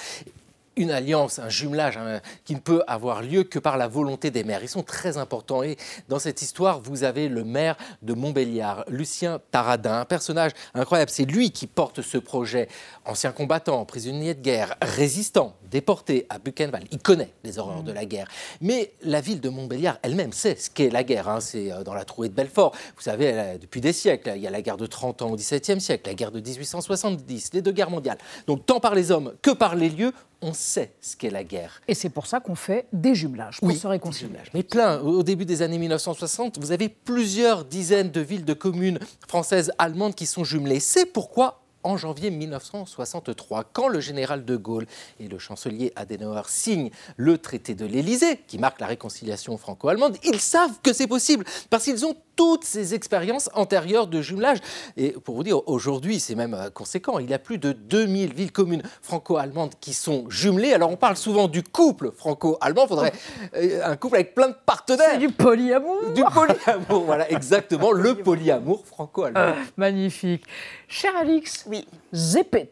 [0.78, 4.44] une alliance, un jumelage hein, qui ne peut avoir lieu que par la volonté des
[4.44, 4.62] maires.
[4.64, 5.64] Ils sont très importants.
[5.64, 5.76] Et
[6.08, 11.12] dans cette histoire, vous avez le maire de Montbéliard, Lucien Taradin, un personnage incroyable.
[11.12, 12.68] C'est lui qui porte ce projet.
[13.06, 16.88] Ancien combattant, prisonnier de guerre, résistant, déporté à Buchenwald.
[16.92, 18.28] Il connaît les horreurs de la guerre.
[18.62, 21.28] Mais la ville de Montbéliard elle-même sait ce qu'est la guerre.
[21.28, 21.40] hein.
[21.42, 22.74] C'est euh, dans la trouée de Belfort.
[22.96, 25.82] Vous savez, depuis des siècles, il y a la guerre de 30 ans au XVIIe
[25.82, 28.18] siècle, la guerre de 1870, les deux guerres mondiales.
[28.46, 31.82] Donc tant par les hommes que par les lieux, on sait ce qu'est la guerre.
[31.88, 34.38] Et c'est pour ça qu'on fait des jumelages, pour se réconcilier.
[34.54, 35.00] Mais plein.
[35.00, 40.16] Au début des années 1960, vous avez plusieurs dizaines de villes, de communes françaises, allemandes
[40.16, 40.80] qui sont jumelées.
[40.80, 44.88] C'est pourquoi en janvier 1963, quand le général de Gaulle
[45.20, 50.40] et le chancelier Adenauer signent le traité de l'Élysée, qui marque la réconciliation franco-allemande, ils
[50.40, 54.60] savent que c'est possible, parce qu'ils ont toutes ces expériences antérieures de jumelage.
[54.96, 57.20] Et pour vous dire, aujourd'hui, c'est même euh, conséquent.
[57.20, 60.72] Il y a plus de 2000 villes communes franco-allemandes qui sont jumelées.
[60.72, 62.84] Alors, on parle souvent du couple franco-allemand.
[62.86, 63.14] Il faudrait
[63.56, 65.10] euh, un couple avec plein de partenaires.
[65.12, 66.14] C'est du polyamour.
[66.16, 69.56] Du polyamour, voilà, exactement, le polyamour franco-allemand.
[69.76, 70.46] Magnifique.
[70.88, 71.86] Cher Alix, oui.
[72.14, 72.72] Zepet.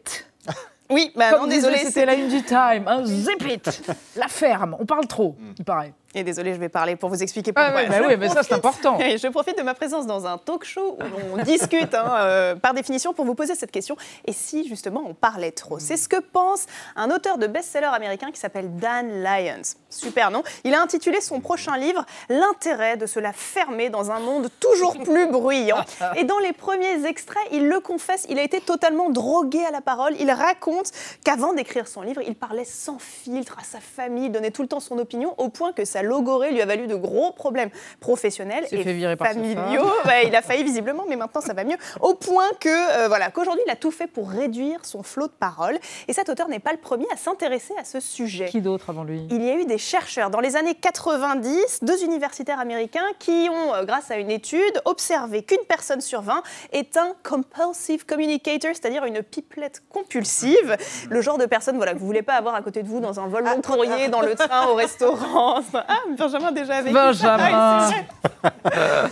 [0.88, 1.78] Oui, bah Comme non, disait, désolé.
[1.84, 2.86] C'était la une du Time.
[2.86, 3.60] Un Zepet.
[4.16, 4.76] La ferme.
[4.78, 5.92] On parle trop, il paraît.
[6.18, 7.82] Et désolé, je vais parler pour vous expliquer Ah pourquoi.
[7.82, 8.98] ouais, bah Je oui, mais ça, c'est important.
[9.00, 12.72] Je profite de ma présence dans un talk show où on discute, hein, euh, par
[12.72, 13.98] définition, pour vous poser cette question.
[14.24, 16.64] Et si, justement, on parlait trop C'est ce que pense
[16.96, 19.60] un auteur de best-seller américain qui s'appelle Dan Lyons.
[19.90, 20.42] Super nom.
[20.64, 24.96] Il a intitulé son prochain livre L'intérêt de se la fermer dans un monde toujours
[24.98, 25.84] plus bruyant.
[26.16, 29.82] Et dans les premiers extraits, il le confesse, il a été totalement drogué à la
[29.82, 30.14] parole.
[30.18, 30.92] Il raconte
[31.24, 34.80] qu'avant d'écrire son livre, il parlait sans filtre à sa famille, donnait tout le temps
[34.80, 38.82] son opinion, au point que sa logorée lui a valu de gros problèmes professionnels et
[38.82, 39.90] fait virer familiaux.
[40.24, 41.76] il a failli visiblement, mais maintenant ça va mieux.
[42.00, 45.32] Au point que, euh, voilà, qu'aujourd'hui, il a tout fait pour réduire son flot de
[45.32, 45.78] paroles.
[46.08, 48.46] Et cet auteur n'est pas le premier à s'intéresser à ce sujet.
[48.46, 49.26] Qui d'autre avant lui?
[49.30, 53.74] Il y a eu des chercheurs dans les années 90, deux universitaires américains qui ont,
[53.74, 56.42] euh, grâce à une étude, observé qu'une personne sur 20
[56.72, 60.76] est un compulsive communicator, c'est-à-dire une pipelette compulsive,
[61.08, 63.20] le genre de personne voilà, que vous voulez pas avoir à côté de vous dans
[63.20, 65.60] un vol long courrier, dans le train, au restaurant.
[65.74, 65.86] Ah,
[66.16, 67.90] Benjamin déjà avec Benjamin.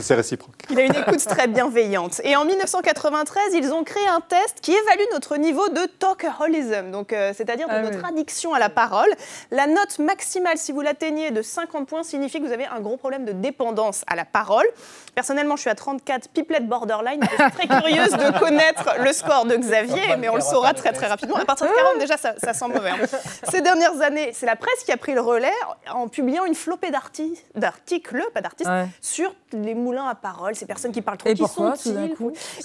[0.01, 0.55] C'est réciproque.
[0.71, 2.21] il a une écoute très bienveillante.
[2.25, 7.13] Et en 1993, ils ont créé un test qui évalue notre niveau de talkaholism, donc
[7.13, 8.05] euh, c'est-à-dire de Ah notre oui.
[8.09, 9.09] addiction à la parole.
[9.51, 12.97] La note maximale, si vous l'atteignez de 50 points, signifie que vous avez un gros
[12.97, 14.67] problème de dépendance à la parole.
[15.15, 17.21] Personnellement, je suis à 34 pipelettes borderline.
[17.23, 20.93] Je suis très curieuse de connaître le score de Xavier, mais on le saura très
[20.93, 21.37] très rapidement.
[21.37, 22.91] À partir de 40, déjà, ça, ça sent mauvais.
[22.91, 22.97] hein.
[23.51, 25.53] Ces dernières années, c'est la presse qui a pris le relais
[25.93, 28.87] en publiant une flopée d'arti- d'articles, pas d'artistes, Ouais.
[29.01, 31.29] sur les moulins à parole, ces personnes qui parlent trop.
[31.29, 32.15] Et qui pourquoi, sont-ils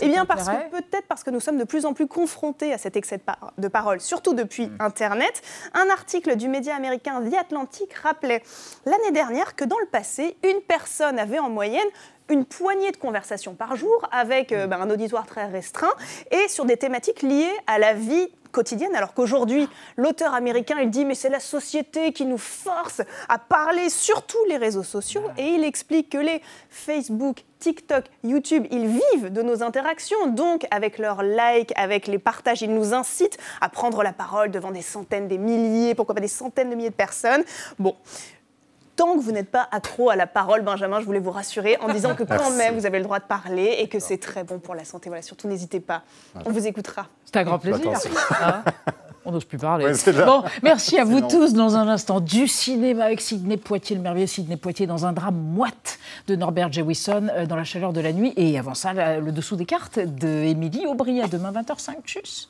[0.02, 2.78] Eh bien, parce que peut-être parce que nous sommes de plus en plus confrontés à
[2.78, 4.78] cet excès de, par- de parole, surtout depuis Mm.
[4.80, 5.42] Internet.
[5.74, 8.42] Un article du média américain The Atlantic rappelait
[8.86, 11.88] l'année dernière que dans le passé, une personne avait en moyenne
[12.30, 15.94] une poignée de conversations par jour avec euh, ben, un auditoire très restreint
[16.32, 19.68] et sur des thématiques liées à la vie quotidienne, alors qu'aujourd'hui,
[19.98, 24.44] l'auteur américain, il dit, mais c'est la société qui nous force à parler sur tous
[24.48, 29.62] les réseaux sociaux, et il explique que les Facebook, TikTok, YouTube, ils vivent de nos
[29.64, 34.52] interactions, donc avec leurs likes, avec les partages, ils nous incitent à prendre la parole
[34.52, 37.44] devant des centaines, des milliers, pourquoi pas des centaines de milliers de personnes.
[37.78, 37.96] Bon,
[39.00, 41.88] tant que vous n'êtes pas accro à la parole, Benjamin, je voulais vous rassurer en
[41.94, 42.58] disant que quand Merci.
[42.58, 45.10] même vous avez le droit de parler et que c'est très bon pour la santé.
[45.10, 46.02] Voilà, surtout n'hésitez pas.
[46.46, 47.08] On vous écoutera.
[47.24, 47.92] C'est un grand plaisir.
[48.42, 48.64] Hein
[49.26, 49.86] On n'ose plus parler.
[49.86, 51.28] Ouais, bon, merci à vous long.
[51.28, 51.54] tous.
[51.54, 55.36] Dans un instant, du cinéma avec Sidney Poitier, le merveilleux Sidney Poitier, dans un drame
[55.38, 58.34] moite de Norbert Jewison, euh, dans la chaleur de la nuit.
[58.38, 61.22] Et avant ça, la- le dessous des cartes de Émilie Aubry.
[61.22, 61.96] À demain 20h05.
[62.06, 62.50] Tchuss.